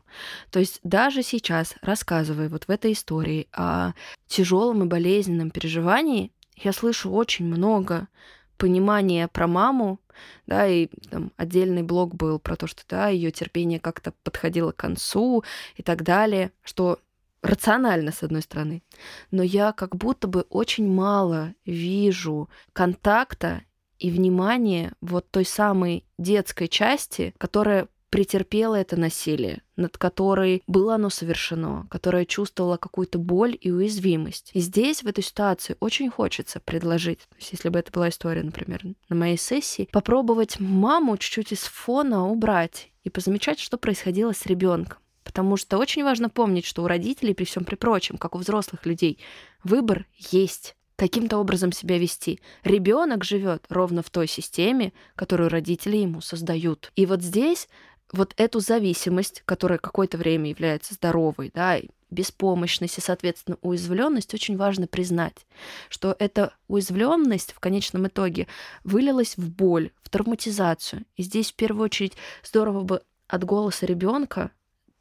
То 0.51 0.61
есть 0.61 0.81
даже 0.83 1.23
сейчас, 1.23 1.75
рассказывая 1.83 2.49
вот 2.49 2.65
в 2.65 2.71
этой 2.71 2.93
истории 2.93 3.49
о 3.53 3.93
тяжелом 4.27 4.85
и 4.85 4.87
болезненном 4.87 5.51
переживании, 5.51 6.33
я 6.57 6.73
слышу 6.73 7.11
очень 7.11 7.47
много 7.47 8.09
понимание 8.57 9.29
про 9.29 9.47
маму, 9.47 10.01
да, 10.47 10.67
и 10.67 10.89
там 11.11 11.33
отдельный 11.37 11.83
блог 11.83 12.15
был 12.15 12.39
про 12.39 12.57
то, 12.57 12.67
что 12.67 12.83
да, 12.89 13.09
ее 13.09 13.31
терпение 13.31 13.81
как-то 13.81 14.13
подходило 14.23 14.73
к 14.73 14.77
концу 14.77 15.45
и 15.77 15.83
так 15.83 16.03
далее, 16.03 16.53
что 16.63 16.99
рационально, 17.47 18.13
с 18.13 18.23
одной 18.23 18.43
стороны. 18.43 18.83
Но 19.31 19.43
я 19.43 19.73
как 19.73 19.97
будто 19.97 20.29
бы 20.29 20.43
очень 20.51 20.89
мало 20.89 21.55
вижу 21.65 22.49
контакта 22.73 23.63
и 23.99 24.11
внимания 24.11 24.93
вот 25.01 25.31
той 25.31 25.45
самой 25.45 26.05
детской 26.19 26.69
части, 26.69 27.35
которая 27.39 27.89
претерпела 28.11 28.77
это 28.77 28.97
насилие, 28.97 29.63
над 29.77 29.99
которой 29.99 30.63
было 30.67 30.95
оно 30.95 31.11
совершено, 31.11 31.87
которая 31.91 32.25
чувствовала 32.25 32.77
какую-то 32.77 33.19
боль 33.19 33.59
и 33.61 33.71
уязвимость. 33.71 34.51
И 34.55 34.61
здесь, 34.61 35.03
в 35.03 35.07
этой 35.07 35.25
ситуации, 35.25 35.77
очень 35.81 36.11
хочется 36.11 36.61
предложить, 36.61 37.21
то 37.29 37.37
есть 37.37 37.53
если 37.53 37.69
бы 37.69 37.79
это 37.79 37.93
была 37.93 38.09
история, 38.09 38.43
например, 38.43 38.83
на 39.09 39.17
моей 39.17 39.37
сессии, 39.37 39.89
попробовать 39.93 40.61
маму 40.61 41.17
чуть-чуть 41.17 41.53
из 41.53 41.65
фона 41.65 42.27
убрать 42.27 42.91
и 43.05 43.11
позамечать, 43.11 43.59
что 43.59 43.77
происходило 43.77 44.33
с 44.33 44.47
ребенком. 44.47 44.99
Потому 45.37 45.59
что 45.59 45.77
очень 45.77 46.03
важно 46.03 46.31
помнить, 46.31 46.65
что 46.65 46.83
у 46.83 46.87
родителей, 46.87 47.35
при 47.35 47.45
всем 47.45 47.67
при 47.67 47.75
прочем, 47.75 48.17
как 48.17 48.35
у 48.35 48.39
взрослых 48.39 48.87
людей, 48.87 49.19
выбор 49.65 50.07
есть 50.17 50.77
каким-то 50.97 51.37
образом 51.37 51.73
себя 51.73 51.99
вести. 51.99 52.41
Ребенок 52.65 53.23
живет 53.23 53.67
ровно 53.69 54.03
в 54.03 54.09
той 54.09 54.29
системе, 54.29 54.95
которую 55.15 55.51
родители 55.51 55.99
ему 55.99 56.23
создают. 56.23 56.91
И 56.97 57.05
вот 57.05 57.21
здесь 57.21 57.69
вот 58.15 58.33
эту 58.39 58.61
зависимость, 58.61 59.43
которая 59.45 59.79
какое-то 59.79 60.17
время 60.17 60.49
является 60.49 60.95
здоровой, 60.95 61.51
да, 61.55 61.81
беспомощность 62.11 62.97
и, 62.97 63.03
соответственно, 63.03 63.59
уязвленность, 63.61 64.33
очень 64.33 64.57
важно 64.57 64.87
признать, 64.87 65.47
что 65.91 66.17
эта 66.19 66.55
уязвленность 66.67 67.53
в 67.53 67.61
конечном 67.61 68.07
итоге 68.07 68.47
вылилась 68.85 69.37
в 69.37 69.51
боль, 69.51 69.91
в 70.03 70.09
травматизацию. 70.09 71.05
И 71.17 71.23
здесь 71.23 71.53
в 71.53 71.57
первую 71.57 71.85
очередь 71.85 72.15
здорово 72.43 72.81
бы 72.81 73.03
от 73.29 73.45
голоса 73.45 73.85
ребенка 73.85 74.51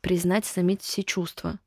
признать, 0.06 0.46
заметить 0.46 0.84
все 0.84 1.02
чувства, 1.02 1.58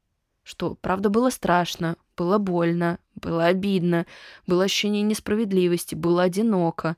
что 0.48 0.76
правда 0.80 1.10
было 1.10 1.28
страшно, 1.28 1.96
было 2.16 2.38
больно, 2.38 2.98
было 3.14 3.44
обидно, 3.44 4.06
было 4.46 4.64
ощущение 4.64 5.02
несправедливости, 5.02 5.94
было 5.94 6.22
одиноко, 6.22 6.96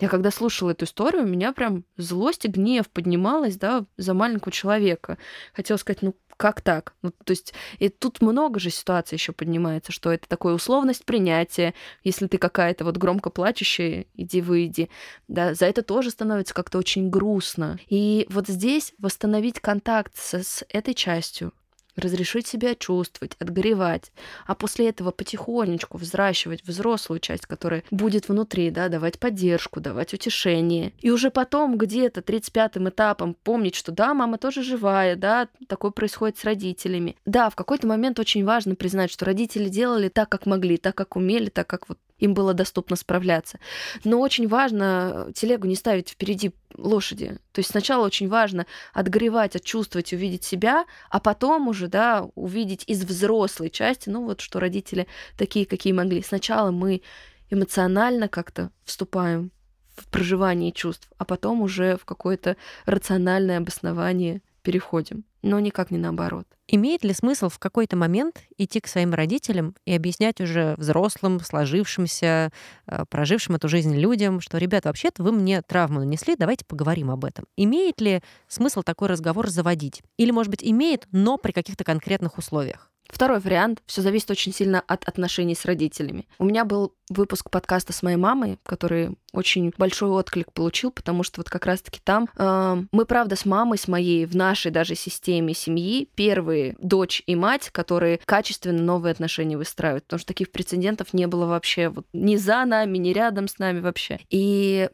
я 0.00 0.08
когда 0.08 0.30
слушала 0.30 0.70
эту 0.70 0.84
историю, 0.84 1.24
у 1.24 1.26
меня 1.26 1.52
прям 1.52 1.84
злость 1.96 2.44
и 2.44 2.48
гнев 2.48 2.88
поднималась, 2.88 3.56
да, 3.56 3.84
за 3.98 4.14
маленького 4.14 4.50
человека. 4.50 5.18
Хотела 5.52 5.76
сказать, 5.76 6.00
ну 6.02 6.14
как 6.38 6.62
так? 6.62 6.94
Ну, 7.02 7.10
то 7.10 7.32
есть, 7.32 7.52
и 7.78 7.90
тут 7.90 8.22
много 8.22 8.58
же 8.58 8.70
ситуаций 8.70 9.16
еще 9.16 9.32
поднимается, 9.32 9.92
что 9.92 10.10
это 10.10 10.26
такая 10.26 10.54
условность 10.54 11.04
принятия. 11.04 11.74
Если 12.02 12.28
ты 12.28 12.38
какая-то 12.38 12.86
вот 12.86 12.96
громко 12.96 13.28
плачущая, 13.28 14.06
иди 14.14 14.40
выйди. 14.40 14.88
Да, 15.28 15.52
за 15.52 15.66
это 15.66 15.82
тоже 15.82 16.08
становится 16.08 16.54
как-то 16.54 16.78
очень 16.78 17.10
грустно. 17.10 17.78
И 17.90 18.26
вот 18.30 18.48
здесь 18.48 18.94
восстановить 18.96 19.60
контакт 19.60 20.16
с, 20.16 20.32
с 20.32 20.64
этой 20.70 20.94
частью, 20.94 21.52
разрешить 21.96 22.46
себя 22.46 22.74
чувствовать, 22.74 23.36
отгоревать, 23.38 24.12
а 24.46 24.54
после 24.54 24.88
этого 24.88 25.10
потихонечку 25.10 25.98
взращивать 25.98 26.64
взрослую 26.64 27.20
часть, 27.20 27.46
которая 27.46 27.82
будет 27.90 28.28
внутри, 28.28 28.70
да, 28.70 28.88
давать 28.88 29.18
поддержку, 29.18 29.80
давать 29.80 30.14
утешение. 30.14 30.92
И 31.00 31.10
уже 31.10 31.30
потом 31.30 31.78
где-то 31.78 32.20
35-м 32.20 32.88
этапом 32.88 33.34
помнить, 33.34 33.74
что 33.74 33.92
да, 33.92 34.14
мама 34.14 34.38
тоже 34.38 34.62
живая, 34.62 35.16
да, 35.16 35.48
такое 35.66 35.90
происходит 35.90 36.38
с 36.38 36.44
родителями. 36.44 37.16
Да, 37.26 37.50
в 37.50 37.56
какой-то 37.56 37.86
момент 37.86 38.18
очень 38.18 38.44
важно 38.44 38.74
признать, 38.74 39.10
что 39.10 39.24
родители 39.24 39.68
делали 39.68 40.08
так, 40.08 40.28
как 40.28 40.46
могли, 40.46 40.76
так, 40.76 40.94
как 40.94 41.16
умели, 41.16 41.48
так, 41.48 41.66
как 41.66 41.88
вот 41.88 41.98
им 42.20 42.34
было 42.34 42.54
доступно 42.54 42.96
справляться. 42.96 43.58
Но 44.04 44.20
очень 44.20 44.46
важно 44.46 45.26
э, 45.28 45.32
телегу 45.32 45.66
не 45.66 45.74
ставить 45.74 46.10
впереди 46.10 46.52
лошади. 46.76 47.38
То 47.52 47.58
есть 47.58 47.70
сначала 47.70 48.06
очень 48.06 48.28
важно 48.28 48.66
отгревать, 48.92 49.56
отчувствовать, 49.56 50.12
увидеть 50.12 50.44
себя, 50.44 50.84
а 51.10 51.18
потом 51.18 51.68
уже, 51.68 51.88
да, 51.88 52.28
увидеть 52.34 52.84
из 52.86 53.04
взрослой 53.04 53.70
части, 53.70 54.08
ну 54.08 54.24
вот 54.24 54.40
что 54.40 54.60
родители 54.60 55.06
такие, 55.36 55.66
какие 55.66 55.92
могли. 55.92 56.22
Сначала 56.22 56.70
мы 56.70 57.02
эмоционально 57.50 58.28
как-то 58.28 58.70
вступаем 58.84 59.50
в 59.96 60.06
проживание 60.08 60.72
чувств, 60.72 61.10
а 61.18 61.24
потом 61.24 61.62
уже 61.62 61.96
в 61.96 62.04
какое-то 62.04 62.56
рациональное 62.86 63.58
обоснование 63.58 64.42
переходим, 64.62 65.24
но 65.42 65.60
никак 65.60 65.90
не 65.90 65.98
наоборот. 65.98 66.46
Имеет 66.68 67.04
ли 67.04 67.12
смысл 67.12 67.48
в 67.48 67.58
какой-то 67.58 67.96
момент 67.96 68.42
идти 68.56 68.80
к 68.80 68.86
своим 68.86 69.12
родителям 69.14 69.74
и 69.84 69.94
объяснять 69.94 70.40
уже 70.40 70.74
взрослым, 70.76 71.40
сложившимся, 71.40 72.52
э, 72.86 73.04
прожившим 73.08 73.56
эту 73.56 73.68
жизнь 73.68 73.96
людям, 73.96 74.40
что, 74.40 74.58
ребята, 74.58 74.88
вообще-то 74.88 75.22
вы 75.22 75.32
мне 75.32 75.62
травму 75.62 76.00
нанесли, 76.00 76.36
давайте 76.36 76.64
поговорим 76.64 77.10
об 77.10 77.24
этом. 77.24 77.46
Имеет 77.56 78.00
ли 78.00 78.22
смысл 78.48 78.82
такой 78.82 79.08
разговор 79.08 79.48
заводить? 79.48 80.02
Или, 80.16 80.30
может 80.30 80.50
быть, 80.50 80.62
имеет, 80.62 81.06
но 81.10 81.38
при 81.38 81.52
каких-то 81.52 81.84
конкретных 81.84 82.38
условиях? 82.38 82.90
Второй 83.12 83.40
вариант. 83.40 83.82
Все 83.86 84.02
зависит 84.02 84.30
очень 84.30 84.52
сильно 84.52 84.82
от 84.86 85.04
отношений 85.08 85.54
с 85.54 85.64
родителями. 85.64 86.26
У 86.38 86.44
меня 86.44 86.64
был 86.64 86.94
выпуск 87.08 87.50
подкаста 87.50 87.92
с 87.92 88.02
моей 88.02 88.16
мамой, 88.16 88.58
который 88.64 89.16
очень 89.32 89.72
большой 89.76 90.10
отклик 90.10 90.52
получил, 90.52 90.90
потому 90.90 91.22
что 91.22 91.40
вот 91.40 91.50
как 91.50 91.66
раз-таки 91.66 92.00
там 92.02 92.28
э, 92.36 92.82
мы, 92.92 93.04
правда, 93.04 93.36
с 93.36 93.44
мамой, 93.44 93.78
с 93.78 93.88
моей, 93.88 94.26
в 94.26 94.36
нашей 94.36 94.70
даже 94.70 94.94
системе 94.94 95.54
семьи, 95.54 96.08
первые 96.14 96.76
дочь 96.80 97.22
и 97.26 97.34
мать, 97.34 97.70
которые 97.70 98.20
качественно 98.24 98.82
новые 98.82 99.12
отношения 99.12 99.56
выстраивают, 99.56 100.04
потому 100.04 100.20
что 100.20 100.28
таких 100.28 100.50
прецедентов 100.50 101.12
не 101.12 101.26
было 101.26 101.46
вообще 101.46 101.88
вот, 101.88 102.06
ни 102.12 102.36
за 102.36 102.64
нами, 102.64 102.98
ни 102.98 103.10
рядом 103.10 103.48
с 103.48 103.58
нами 103.58 103.80
вообще. 103.80 104.20
И 104.30 104.88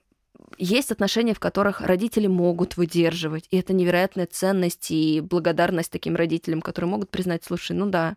есть 0.59 0.91
отношения, 0.91 1.35
в 1.35 1.41
которых 1.41 1.81
родители 1.81 2.27
могут 2.27 2.77
выдерживать, 2.77 3.47
и 3.51 3.57
это 3.59 3.73
невероятная 3.73 4.27
ценность 4.27 4.91
и 4.91 5.21
благодарность 5.21 5.91
таким 5.91 6.17
родителям, 6.17 6.61
которые 6.61 6.91
могут 6.91 7.11
признать, 7.11 7.45
слушай, 7.45 7.73
ну 7.73 7.87
да. 7.87 8.17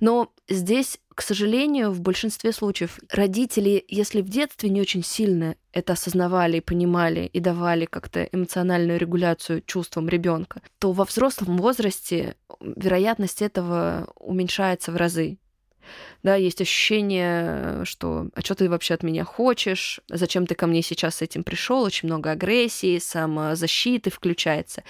Но 0.00 0.32
здесь, 0.48 0.98
к 1.14 1.22
сожалению, 1.22 1.90
в 1.90 2.00
большинстве 2.00 2.52
случаев 2.52 2.98
родители, 3.10 3.84
если 3.88 4.22
в 4.22 4.28
детстве 4.28 4.70
не 4.70 4.80
очень 4.80 5.04
сильно 5.04 5.56
это 5.72 5.92
осознавали, 5.94 6.60
понимали 6.60 7.28
и 7.32 7.40
давали 7.40 7.84
как-то 7.84 8.24
эмоциональную 8.24 8.98
регуляцию 8.98 9.62
чувствам 9.66 10.08
ребенка, 10.08 10.62
то 10.78 10.92
во 10.92 11.04
взрослом 11.04 11.58
возрасте 11.58 12.36
вероятность 12.60 13.42
этого 13.42 14.10
уменьшается 14.16 14.92
в 14.92 14.96
разы 14.96 15.38
да, 16.22 16.34
есть 16.36 16.60
ощущение, 16.60 17.84
что 17.84 18.28
а 18.34 18.40
что 18.40 18.54
ты 18.54 18.70
вообще 18.70 18.94
от 18.94 19.02
меня 19.02 19.24
хочешь, 19.24 20.00
зачем 20.08 20.46
ты 20.46 20.54
ко 20.54 20.66
мне 20.66 20.82
сейчас 20.82 21.16
с 21.16 21.22
этим 21.22 21.44
пришел, 21.44 21.82
очень 21.82 22.08
много 22.08 22.30
агрессии, 22.30 22.98
самозащиты 22.98 24.10
включается. 24.10 24.82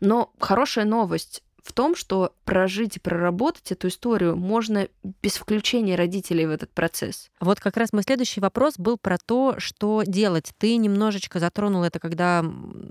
Но 0.00 0.32
хорошая 0.38 0.84
новость 0.84 1.43
в 1.64 1.72
том, 1.72 1.96
что 1.96 2.32
прожить 2.44 2.98
и 2.98 3.00
проработать 3.00 3.72
эту 3.72 3.88
историю 3.88 4.36
можно 4.36 4.86
без 5.22 5.36
включения 5.36 5.96
родителей 5.96 6.46
в 6.46 6.50
этот 6.50 6.70
процесс. 6.70 7.30
Вот 7.40 7.58
как 7.58 7.76
раз 7.76 7.92
мой 7.92 8.02
следующий 8.02 8.40
вопрос 8.40 8.74
был 8.76 8.98
про 8.98 9.16
то, 9.18 9.54
что 9.58 10.02
делать. 10.06 10.52
Ты 10.58 10.76
немножечко 10.76 11.40
затронула 11.40 11.86
это, 11.86 11.98
когда 11.98 12.44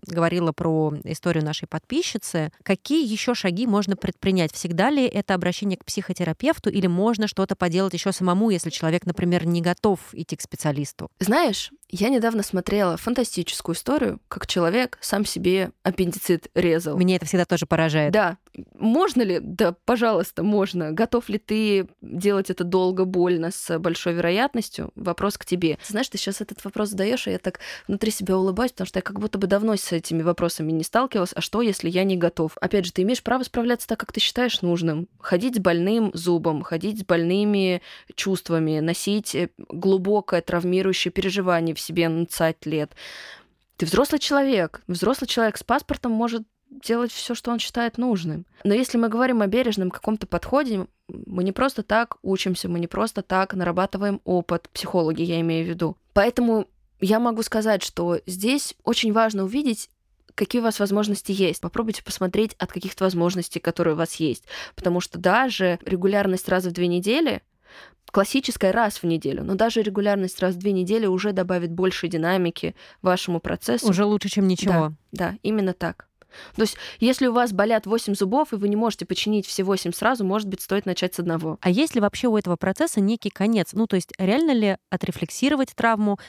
говорила 0.08 0.52
про 0.52 0.94
историю 1.04 1.46
нашей 1.46 1.68
подписчицы. 1.68 2.52
Какие 2.64 3.08
еще 3.08 3.36
шаги 3.36 3.68
можно 3.68 3.96
предпринять? 3.96 4.52
Всегда 4.52 4.90
ли 4.90 5.06
это 5.06 5.36
обращение 5.36 5.78
к 5.78 5.86
психотерапевту 5.86 6.72
или 6.72 6.88
можно 6.88 7.28
что-то 7.28 7.56
поделать 7.56 7.94
еще 7.94 8.12
самому, 8.12 8.50
если 8.50 8.72
человек, 8.72 9.06
например, 9.06 9.46
не 9.46 9.62
готов 9.62 10.00
идти 10.14 10.36
к 10.36 10.42
специалисту? 10.42 11.12
Знаешь, 11.20 11.72
я 11.90 12.10
недавно 12.10 12.42
смотрела 12.42 12.98
фантастическую 12.98 13.76
историю, 13.76 14.20
как 14.28 14.48
человек 14.48 14.98
сам 15.00 15.26
себе 15.26 15.72
аппендицит 15.84 16.48
резал. 16.56 16.98
Меня 16.98 17.18
это 17.18 17.28
всегда 17.28 17.46
тоже 17.46 17.68
поражает. 17.68 18.12
Да. 18.12 18.38
Можно 18.76 19.22
ли? 19.24 19.40
Да, 19.42 19.76
пожалуйста, 19.86 20.44
можно. 20.44 20.92
Готов 20.92 21.30
ли 21.30 21.38
ты 21.38 21.88
делать 22.02 22.50
это 22.50 22.64
долго, 22.64 23.06
больно, 23.06 23.52
с 23.52 23.80
большой 23.80 24.14
вероятностью? 24.14 24.92
Вопрос 24.96 25.38
к 25.38 25.46
тебе. 25.46 25.78
Знаешь, 25.88 26.10
ты 26.10 26.18
сейчас 26.18 26.42
этот 26.42 26.64
вопрос 26.64 26.90
задаешь, 26.90 27.28
и 27.28 27.32
я 27.32 27.40
так 27.40 27.60
внутри 27.88 28.12
себя 28.12 28.38
улыбаюсь, 28.38 28.72
потому 28.72 28.88
что 28.88 29.00
я 29.00 29.04
как 29.04 29.20
будто 29.20 29.38
бы 29.38 29.48
давно 29.48 29.76
с 29.76 29.92
этими 29.92 30.22
вопросами 30.22 30.72
не 30.72 30.84
сталкивалась. 30.84 31.34
А 31.36 31.42
что, 31.42 31.62
если 31.62 31.90
я 31.90 32.04
не 32.04 32.16
готов? 32.16 32.58
Опять 32.62 32.86
же, 32.86 32.94
ты 32.94 33.02
имеешь 33.02 33.24
право 33.24 33.44
справляться 33.44 33.88
так, 33.88 34.00
как 34.00 34.12
ты 34.12 34.20
считаешь 34.20 34.62
нужным. 34.62 35.08
Ходить 35.20 35.56
с 35.56 35.60
больным 35.60 36.12
зубом, 36.14 36.62
ходить 36.62 37.00
с 37.00 37.06
больными 37.06 37.82
чувствами, 38.16 38.80
носить 38.80 39.36
э, 39.36 39.50
глубокое 39.58 40.42
травмирующее 40.42 41.12
переживание 41.12 41.76
себе 41.76 42.10
на 42.10 42.26
20 42.26 42.66
лет. 42.66 42.92
Ты 43.78 43.86
взрослый 43.86 44.20
человек. 44.20 44.82
Взрослый 44.88 45.28
человек 45.28 45.58
с 45.58 45.64
паспортом 45.64 46.12
может 46.12 46.44
делать 46.82 47.12
все, 47.12 47.36
что 47.36 47.52
он 47.52 47.60
считает 47.60 47.98
нужным. 47.98 48.46
Но 48.64 48.74
если 48.74 48.98
мы 48.98 49.10
говорим 49.10 49.42
о 49.42 49.48
бережном 49.48 49.92
каком-то 49.92 50.28
подходе, 50.28 50.88
мы 51.08 51.44
не 51.44 51.52
просто 51.52 51.84
так 51.84 52.18
учимся, 52.22 52.70
мы 52.70 52.80
не 52.80 52.88
просто 52.88 53.22
так 53.22 53.54
нарабатываем 53.54 54.22
опыт, 54.24 54.70
психологи 54.70 55.22
я 55.22 55.40
имею 55.42 55.66
в 55.66 55.70
виду. 55.70 55.98
Поэтому 56.14 56.68
я 57.00 57.20
могу 57.20 57.44
сказать, 57.44 57.84
что 57.84 58.20
здесь 58.26 58.76
очень 58.84 59.12
важно 59.12 59.44
увидеть, 59.44 59.90
какие 60.36 60.62
у 60.62 60.64
вас 60.64 60.80
возможности 60.80 61.32
есть. 61.32 61.62
Попробуйте 61.62 62.04
посмотреть 62.04 62.56
от 62.58 62.72
каких-то 62.72 63.04
возможностей, 63.04 63.60
которые 63.60 63.96
у 63.96 63.98
вас 63.98 64.16
есть. 64.16 64.46
Потому 64.76 65.00
что 65.02 65.20
даже 65.20 65.80
регулярность 65.86 66.50
раз 66.50 66.66
в 66.66 66.72
две 66.72 66.88
недели 66.88 67.42
классическая 68.12 68.72
раз 68.72 69.02
в 69.02 69.06
неделю, 69.06 69.44
но 69.44 69.56
даже 69.56 69.82
регулярность 69.82 70.40
раз 70.40 70.54
в 70.54 70.60
две 70.60 70.72
недели 70.72 71.08
уже 71.08 71.32
добавит 71.32 71.72
больше 71.72 72.08
динамики 72.08 72.76
вашему 73.02 73.40
процессу. 73.40 73.90
Уже 73.90 74.06
лучше, 74.06 74.30
чем 74.30 74.48
ничего. 74.48 74.94
Да, 75.12 75.32
да 75.32 75.38
именно 75.42 75.74
так. 75.74 76.08
То 76.56 76.62
есть, 76.62 76.78
если 77.00 77.28
у 77.28 77.34
вас 77.34 77.52
болят 77.52 77.86
8 77.86 78.16
зубов, 78.16 78.54
и 78.54 78.56
вы 78.56 78.70
не 78.70 78.76
можете 78.76 79.06
починить 79.06 79.48
все 79.48 79.64
8 79.64 79.92
сразу, 79.92 80.24
может 80.24 80.48
быть, 80.48 80.62
стоит 80.62 80.86
начать 80.86 81.16
с 81.16 81.20
одного. 81.20 81.58
А 81.62 81.70
есть 81.70 81.96
ли 81.96 82.02
вообще 82.02 82.28
у 82.28 82.38
этого 82.38 82.56
процесса 82.56 83.02
некий 83.02 83.30
конец? 83.30 83.70
Ну, 83.74 83.88
то 83.88 83.96
есть, 83.96 84.12
реально 84.18 84.52
ли 84.52 84.78
отрефлексировать 84.90 85.76
травму, 85.76 86.20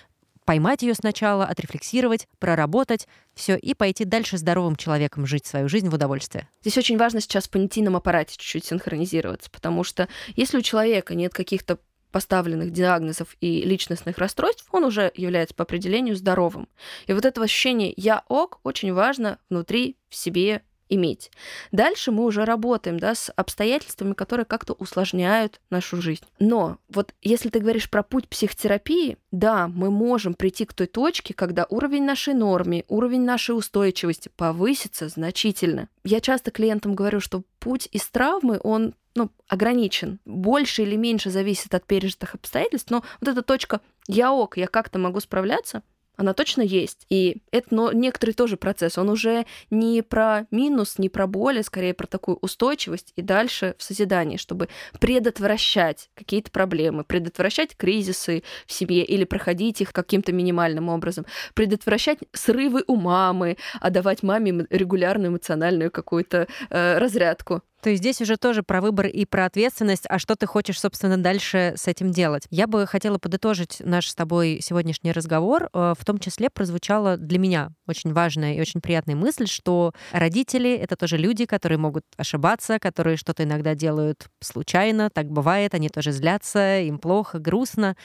поймать 0.44 0.82
ее 0.82 0.94
сначала, 0.94 1.44
отрефлексировать, 1.44 2.28
проработать, 2.38 3.08
все, 3.34 3.56
и 3.56 3.74
пойти 3.74 4.04
дальше 4.04 4.38
здоровым 4.38 4.76
человеком 4.76 5.26
жить 5.26 5.46
свою 5.46 5.68
жизнь 5.68 5.88
в 5.88 5.94
удовольствие. 5.94 6.48
Здесь 6.60 6.78
очень 6.78 6.98
важно 6.98 7.20
сейчас 7.20 7.46
в 7.46 7.50
понятийном 7.50 7.96
аппарате 7.96 8.36
чуть-чуть 8.36 8.64
синхронизироваться, 8.64 9.50
потому 9.50 9.84
что 9.84 10.08
если 10.36 10.58
у 10.58 10.62
человека 10.62 11.14
нет 11.14 11.32
каких-то 11.32 11.78
поставленных 12.14 12.70
диагнозов 12.70 13.36
и 13.40 13.62
личностных 13.62 14.18
расстройств, 14.18 14.68
он 14.70 14.84
уже 14.84 15.10
является 15.16 15.52
по 15.52 15.64
определению 15.64 16.14
здоровым. 16.14 16.68
И 17.08 17.12
вот 17.12 17.24
это 17.24 17.42
ощущение 17.42 17.92
«я 17.96 18.22
ок» 18.28 18.60
очень 18.62 18.92
важно 18.92 19.40
внутри 19.50 19.96
в 20.08 20.14
себе 20.14 20.62
иметь. 20.88 21.30
Дальше 21.72 22.10
мы 22.10 22.24
уже 22.24 22.44
работаем 22.44 22.98
да, 22.98 23.14
с 23.14 23.32
обстоятельствами, 23.34 24.12
которые 24.12 24.46
как-то 24.46 24.74
усложняют 24.74 25.60
нашу 25.70 26.00
жизнь. 26.00 26.24
Но 26.38 26.78
вот 26.88 27.14
если 27.22 27.48
ты 27.48 27.60
говоришь 27.60 27.90
про 27.90 28.02
путь 28.02 28.28
психотерапии, 28.28 29.16
да, 29.30 29.68
мы 29.68 29.90
можем 29.90 30.34
прийти 30.34 30.64
к 30.64 30.74
той 30.74 30.86
точке, 30.86 31.34
когда 31.34 31.66
уровень 31.68 32.04
нашей 32.04 32.34
нормы, 32.34 32.84
уровень 32.88 33.22
нашей 33.22 33.56
устойчивости 33.56 34.30
повысится 34.36 35.08
значительно. 35.08 35.88
Я 36.04 36.20
часто 36.20 36.50
клиентам 36.50 36.94
говорю, 36.94 37.20
что 37.20 37.42
путь 37.58 37.88
из 37.92 38.06
травмы, 38.08 38.60
он 38.62 38.94
ну, 39.14 39.30
ограничен. 39.48 40.18
Больше 40.24 40.82
или 40.82 40.96
меньше 40.96 41.30
зависит 41.30 41.74
от 41.74 41.84
пережитых 41.86 42.34
обстоятельств, 42.34 42.90
но 42.90 43.04
вот 43.20 43.28
эта 43.28 43.42
точка 43.42 43.80
«я 44.06 44.32
ок, 44.32 44.56
я 44.56 44.66
как-то 44.66 44.98
могу 44.98 45.20
справляться», 45.20 45.82
она 46.16 46.32
точно 46.34 46.62
есть. 46.62 47.06
И 47.08 47.38
это 47.50 47.74
но 47.74 47.92
некоторый 47.92 48.32
тоже 48.32 48.56
процесс. 48.56 48.98
Он 48.98 49.08
уже 49.08 49.46
не 49.70 50.02
про 50.02 50.46
минус, 50.50 50.98
не 50.98 51.08
про 51.08 51.26
боль, 51.26 51.60
а 51.60 51.62
скорее 51.62 51.94
про 51.94 52.06
такую 52.06 52.38
устойчивость 52.40 53.12
и 53.16 53.22
дальше 53.22 53.74
в 53.78 53.82
созидании, 53.82 54.36
чтобы 54.36 54.68
предотвращать 55.00 56.10
какие-то 56.14 56.50
проблемы, 56.50 57.04
предотвращать 57.04 57.76
кризисы 57.76 58.42
в 58.66 58.72
семье 58.72 59.04
или 59.04 59.24
проходить 59.24 59.80
их 59.80 59.92
каким-то 59.92 60.32
минимальным 60.32 60.88
образом, 60.88 61.26
предотвращать 61.54 62.18
срывы 62.32 62.84
у 62.86 62.96
мамы, 62.96 63.56
а 63.80 63.90
давать 63.90 64.22
маме 64.22 64.66
регулярную 64.70 65.30
эмоциональную 65.30 65.90
какую-то 65.90 66.46
э, 66.70 66.98
разрядку. 66.98 67.62
То 67.84 67.90
есть 67.90 68.02
здесь 68.02 68.22
уже 68.22 68.38
тоже 68.38 68.62
про 68.62 68.80
выбор 68.80 69.08
и 69.08 69.26
про 69.26 69.44
ответственность, 69.44 70.04
а 70.08 70.18
что 70.18 70.36
ты 70.36 70.46
хочешь, 70.46 70.80
собственно, 70.80 71.18
дальше 71.18 71.74
с 71.76 71.86
этим 71.86 72.12
делать. 72.12 72.46
Я 72.48 72.66
бы 72.66 72.86
хотела 72.86 73.18
подытожить 73.18 73.76
наш 73.80 74.08
с 74.08 74.14
тобой 74.14 74.60
сегодняшний 74.62 75.12
разговор. 75.12 75.68
Э, 75.74 75.92
в 75.94 76.02
том 76.02 76.18
числе 76.18 76.48
прозвучала 76.48 77.18
для 77.18 77.38
меня 77.38 77.72
очень 77.86 78.14
важная 78.14 78.54
и 78.54 78.60
очень 78.62 78.80
приятная 78.80 79.16
мысль, 79.16 79.46
что 79.46 79.92
родители— 80.12 80.74
это 80.74 80.96
тоже 80.96 81.18
люди, 81.18 81.44
которые 81.44 81.76
могут 81.76 82.04
ошибаться, 82.16 82.78
которые 82.78 83.18
что-то 83.18 83.42
иногда 83.42 83.74
делают 83.74 84.28
случайно, 84.40 85.10
так 85.10 85.26
бывает, 85.26 85.74
они 85.74 85.90
тоже 85.90 86.12
злятся, 86.12 86.80
им 86.80 86.98
плохо, 86.98 87.38
грустно. 87.38 87.98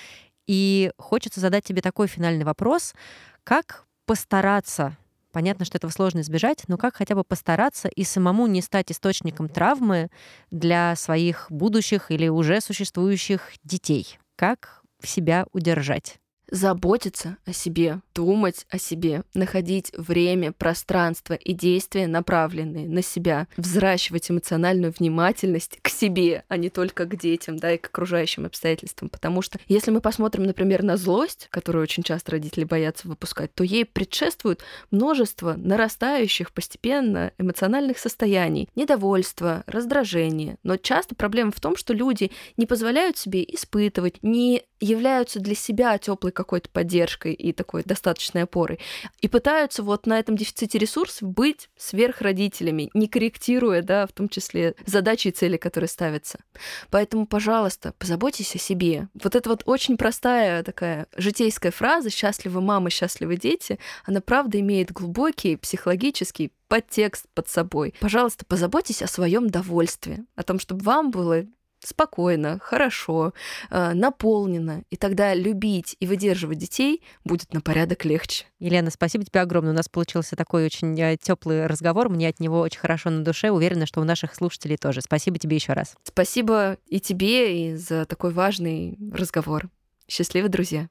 И 0.46 0.92
хочется 0.98 1.39
задать 1.39 1.63
тебе 1.63 1.82
такой 1.82 2.08
финальный 2.08 2.44
вопрос. 2.44 2.94
Как 3.46 3.86
постараться 4.06 4.98
Понятно, 5.32 5.63
что 5.65 5.77
этого 5.77 5.92
сложно 5.92 6.21
избежать, 6.21 6.63
но 6.67 6.77
как 6.77 6.96
хотя 6.96 7.13
бы 7.15 7.23
постараться 7.23 7.88
и 7.88 8.04
самому 8.04 8.48
не 8.48 8.62
стать 8.62 8.92
источником 8.92 9.48
травмы 9.48 10.10
для 10.50 10.96
своих 10.96 11.46
будущих 11.50 12.10
или 12.10 12.27
уже 12.27 12.62
существующих 12.62 13.52
детей? 13.63 14.17
Как 14.36 14.82
себя 15.04 15.46
удержать? 15.52 16.19
Заботиться 16.52 17.37
о 17.45 17.54
себе, 17.54 18.02
думать 18.13 18.65
о 18.69 18.77
себе, 18.77 19.23
находить 19.33 19.91
время, 19.97 20.52
пространство 20.52 21.33
и 21.33 21.54
действия, 21.54 22.08
направленные 22.08 22.87
на 22.87 23.02
себя, 23.02 23.47
взращивать 23.58 24.29
эмоциональную 24.29 24.93
внимательность 24.97 25.79
к 25.81 25.89
себе, 25.89 26.43
а 26.47 26.58
не 26.58 26.69
только 26.69 27.06
к 27.06 27.15
детям, 27.17 27.58
да, 27.58 27.73
и 27.73 27.77
к 27.77 27.87
окружающим 27.87 28.45
обстоятельствам. 28.45 29.10
Потому 29.10 29.41
что 29.41 29.60
если 29.67 29.91
мы 29.91 30.02
посмотрим, 30.02 30.43
например, 30.43 30.83
на 30.83 30.97
злость, 30.97 31.47
которую 31.52 31.83
очень 31.83 32.04
часто 32.04 32.31
родители 32.31 32.63
боятся 32.63 33.08
выпускать, 33.08 33.54
то 33.54 33.63
ей 33.63 33.85
предшествует 33.85 34.62
множество 34.91 35.54
нарастающих 35.56 36.52
постепенно 36.52 37.31
эмоциональных 37.37 38.00
состояний, 38.00 38.69
недовольство, 38.75 39.63
раздражение. 39.67 40.58
Но 40.63 40.77
часто 40.77 41.15
проблема 41.15 41.52
в 41.52 41.60
том, 41.60 41.75
что 41.75 41.93
люди 41.93 42.31
не 42.58 42.65
позволяют 42.65 43.17
себе 43.17 43.43
испытывать, 43.43 44.21
не 44.21 44.63
являются 44.79 45.39
для 45.39 45.56
себя 45.56 45.97
теплой 45.97 46.31
какой-то 46.40 46.69
поддержкой 46.69 47.33
и 47.33 47.52
такой 47.52 47.83
достаточной 47.83 48.44
опорой, 48.44 48.79
и 49.19 49.27
пытаются 49.27 49.83
вот 49.83 50.06
на 50.06 50.17
этом 50.17 50.37
дефиците 50.37 50.77
ресурсов 50.77 51.27
быть 51.27 51.69
сверхродителями, 51.75 52.90
не 52.94 53.10
корректируя, 53.10 53.81
да, 53.81 54.08
в 54.08 54.13
том 54.13 54.29
числе 54.29 54.73
задачи 54.85 55.27
и 55.27 55.31
цели, 55.31 55.58
которые 55.58 55.90
ставятся. 55.90 56.40
Поэтому, 56.90 57.27
пожалуйста, 57.27 57.94
позаботьтесь 57.98 58.56
о 58.56 58.58
себе. 58.58 59.10
Вот 59.21 59.35
это 59.35 59.50
вот 59.50 59.63
очень 59.65 59.98
простая 59.98 60.63
такая 60.63 61.08
житейская 61.17 61.71
фраза 61.71 62.10
«счастливы 62.10 62.62
мамы, 62.62 62.90
счастливы 62.90 63.35
дети», 63.35 63.79
она 64.06 64.21
правда 64.21 64.60
имеет 64.62 64.94
глубокий 64.94 65.58
психологический 65.58 66.54
подтекст 66.69 67.25
под 67.33 67.50
собой. 67.50 67.94
Пожалуйста, 68.00 68.46
позаботьтесь 68.46 69.02
о 69.02 69.08
своем 69.08 69.50
довольстве, 69.50 70.23
о 70.35 70.44
том, 70.44 70.60
чтобы 70.60 70.83
вам 70.83 71.12
было 71.12 71.44
спокойно, 71.80 72.60
хорошо, 72.62 73.34
э, 73.69 73.94
наполнено, 73.94 74.84
и 74.90 74.96
тогда 74.96 75.34
любить 75.34 75.96
и 76.00 76.08
выдерживать 76.08 76.58
детей 76.58 77.02
будет 77.23 77.54
на 77.54 77.62
порядок 77.62 78.06
легче. 78.06 78.46
Елена, 78.60 78.92
спасибо 78.92 79.23
тебе 79.25 79.42
огромное. 79.42 79.71
У 79.71 79.75
нас 79.75 79.90
получился 79.90 80.36
такой 80.36 80.65
очень 80.65 81.00
э, 81.00 81.17
теплый 81.17 81.67
разговор. 81.67 82.10
Мне 82.10 82.27
от 82.27 82.40
него 82.40 82.60
очень 82.60 82.80
хорошо 82.80 83.10
на 83.10 83.23
душе. 83.23 83.52
Уверена, 83.52 83.86
что 83.86 84.02
у 84.02 84.04
наших 84.04 84.36
слушателей 84.36 84.77
тоже. 84.77 85.02
Спасибо 85.02 85.40
тебе 85.40 85.56
еще 85.56 85.73
раз. 85.73 85.96
Спасибо 86.04 86.77
и 86.88 87.00
тебе, 87.00 87.71
и 87.71 87.75
за 87.75 88.06
такой 88.06 88.32
важный 88.32 88.98
разговор. 89.13 89.69
Счастливы, 90.08 90.50
друзья. 90.50 90.90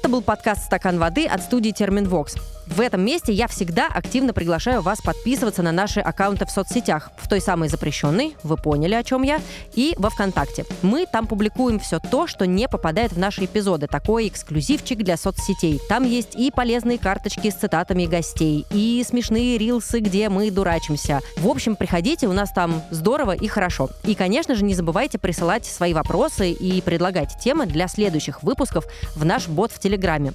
Это 0.00 0.08
был 0.08 0.22
подкаст 0.22 0.62
«Стакан 0.62 0.98
воды» 0.98 1.26
от 1.26 1.42
студии 1.42 1.72
«Терминвокс». 1.72 2.36
В 2.70 2.80
этом 2.80 3.04
месте 3.04 3.32
я 3.32 3.48
всегда 3.48 3.88
активно 3.88 4.32
приглашаю 4.32 4.80
вас 4.80 5.00
подписываться 5.00 5.60
на 5.60 5.72
наши 5.72 5.98
аккаунты 5.98 6.46
в 6.46 6.50
соцсетях. 6.52 7.10
В 7.16 7.28
той 7.28 7.40
самой 7.40 7.68
запрещенной, 7.68 8.36
вы 8.44 8.56
поняли, 8.56 8.94
о 8.94 9.02
чем 9.02 9.22
я, 9.22 9.40
и 9.74 9.94
во 9.98 10.08
ВКонтакте. 10.08 10.64
Мы 10.82 11.04
там 11.04 11.26
публикуем 11.26 11.80
все 11.80 11.98
то, 11.98 12.28
что 12.28 12.46
не 12.46 12.68
попадает 12.68 13.12
в 13.12 13.18
наши 13.18 13.44
эпизоды. 13.44 13.88
Такой 13.88 14.28
эксклюзивчик 14.28 14.98
для 14.98 15.16
соцсетей. 15.16 15.80
Там 15.88 16.04
есть 16.04 16.36
и 16.36 16.52
полезные 16.52 16.98
карточки 16.98 17.50
с 17.50 17.54
цитатами 17.54 18.06
гостей, 18.06 18.64
и 18.70 19.04
смешные 19.06 19.58
рилсы, 19.58 19.98
где 19.98 20.28
мы 20.28 20.48
дурачимся. 20.52 21.20
В 21.38 21.48
общем, 21.48 21.74
приходите, 21.74 22.28
у 22.28 22.32
нас 22.32 22.52
там 22.52 22.82
здорово 22.90 23.32
и 23.32 23.48
хорошо. 23.48 23.90
И, 24.04 24.14
конечно 24.14 24.54
же, 24.54 24.64
не 24.64 24.74
забывайте 24.74 25.18
присылать 25.18 25.66
свои 25.66 25.92
вопросы 25.92 26.52
и 26.52 26.80
предлагать 26.82 27.36
темы 27.42 27.66
для 27.66 27.88
следующих 27.88 28.44
выпусков 28.44 28.86
в 29.16 29.24
наш 29.24 29.48
бот 29.48 29.72
в 29.72 29.80
Телеграме. 29.80 29.89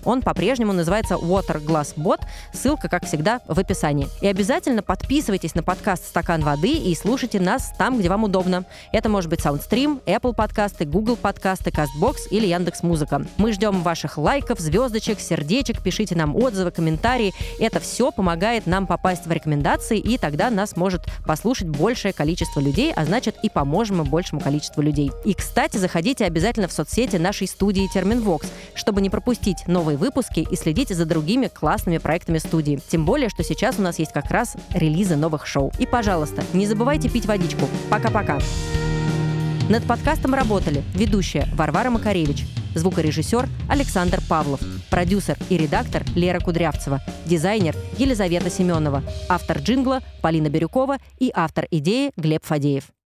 Он 0.05 0.21
по-прежнему 0.21 0.73
называется 0.73 1.15
Water 1.15 1.63
Glass 1.63 1.95
Bot. 1.95 2.21
Ссылка, 2.53 2.89
как 2.89 3.05
всегда, 3.05 3.41
в 3.47 3.59
описании. 3.59 4.07
И 4.21 4.27
обязательно 4.27 4.81
подписывайтесь 4.81 5.55
на 5.55 5.63
подкаст 5.63 6.05
«Стакан 6.07 6.41
воды» 6.41 6.71
и 6.71 6.95
слушайте 6.95 7.39
нас 7.39 7.73
там, 7.77 7.99
где 7.99 8.09
вам 8.09 8.23
удобно. 8.23 8.65
Это 8.91 9.09
может 9.09 9.29
быть 9.29 9.39
SoundStream, 9.39 10.01
Apple 10.05 10.33
подкасты, 10.33 10.85
Google 10.85 11.15
подкасты, 11.15 11.69
CastBox 11.69 12.29
или 12.31 12.47
Яндекс 12.47 12.83
Музыка. 12.83 13.25
Мы 13.37 13.53
ждем 13.53 13.81
ваших 13.81 14.17
лайков, 14.17 14.59
звездочек, 14.59 15.19
сердечек, 15.19 15.81
пишите 15.81 16.15
нам 16.15 16.35
отзывы, 16.35 16.71
комментарии. 16.71 17.33
Это 17.59 17.79
все 17.79 18.11
помогает 18.11 18.67
нам 18.67 18.87
попасть 18.87 19.25
в 19.25 19.31
рекомендации, 19.31 19.99
и 19.99 20.17
тогда 20.17 20.49
нас 20.49 20.75
может 20.75 21.03
послушать 21.25 21.69
большее 21.69 22.13
количество 22.13 22.59
людей, 22.59 22.91
а 22.93 23.05
значит 23.05 23.35
и 23.43 23.49
поможем 23.49 23.97
мы 23.97 24.03
большему 24.03 24.41
количеству 24.41 24.81
людей. 24.81 25.11
И, 25.23 25.33
кстати, 25.33 25.77
заходите 25.77 26.25
обязательно 26.25 26.67
в 26.67 26.73
соцсети 26.73 27.15
нашей 27.17 27.47
студии 27.47 27.87
Терминвокс, 27.93 28.47
чтобы 28.73 29.01
не 29.01 29.09
пропустить 29.09 29.44
новые 29.67 29.97
выпуски 29.97 30.45
и 30.49 30.55
следить 30.55 30.89
за 30.89 31.05
другими 31.05 31.47
классными 31.47 31.97
проектами 31.97 32.37
студии. 32.39 32.79
Тем 32.89 33.05
более, 33.05 33.29
что 33.29 33.43
сейчас 33.43 33.79
у 33.79 33.81
нас 33.81 33.99
есть 33.99 34.11
как 34.11 34.31
раз 34.31 34.55
релизы 34.71 35.15
новых 35.15 35.45
шоу. 35.45 35.71
И, 35.79 35.85
пожалуйста, 35.85 36.43
не 36.53 36.65
забывайте 36.65 37.09
пить 37.09 37.25
водичку. 37.25 37.67
Пока-пока. 37.89 38.39
Над 39.69 39.83
подкастом 39.85 40.33
работали 40.33 40.83
ведущая 40.93 41.47
Варвара 41.55 41.89
Макаревич, 41.89 42.45
звукорежиссер 42.75 43.47
Александр 43.69 44.21
Павлов, 44.29 44.61
продюсер 44.89 45.37
и 45.49 45.57
редактор 45.57 46.03
Лера 46.15 46.39
Кудрявцева, 46.39 47.01
дизайнер 47.25 47.75
Елизавета 47.97 48.49
Семенова, 48.49 49.03
автор 49.29 49.59
джингла 49.59 50.01
Полина 50.21 50.49
Бирюкова 50.49 50.97
и 51.19 51.31
автор 51.33 51.67
идеи 51.71 52.11
Глеб 52.15 52.43
Фадеев. 52.45 52.94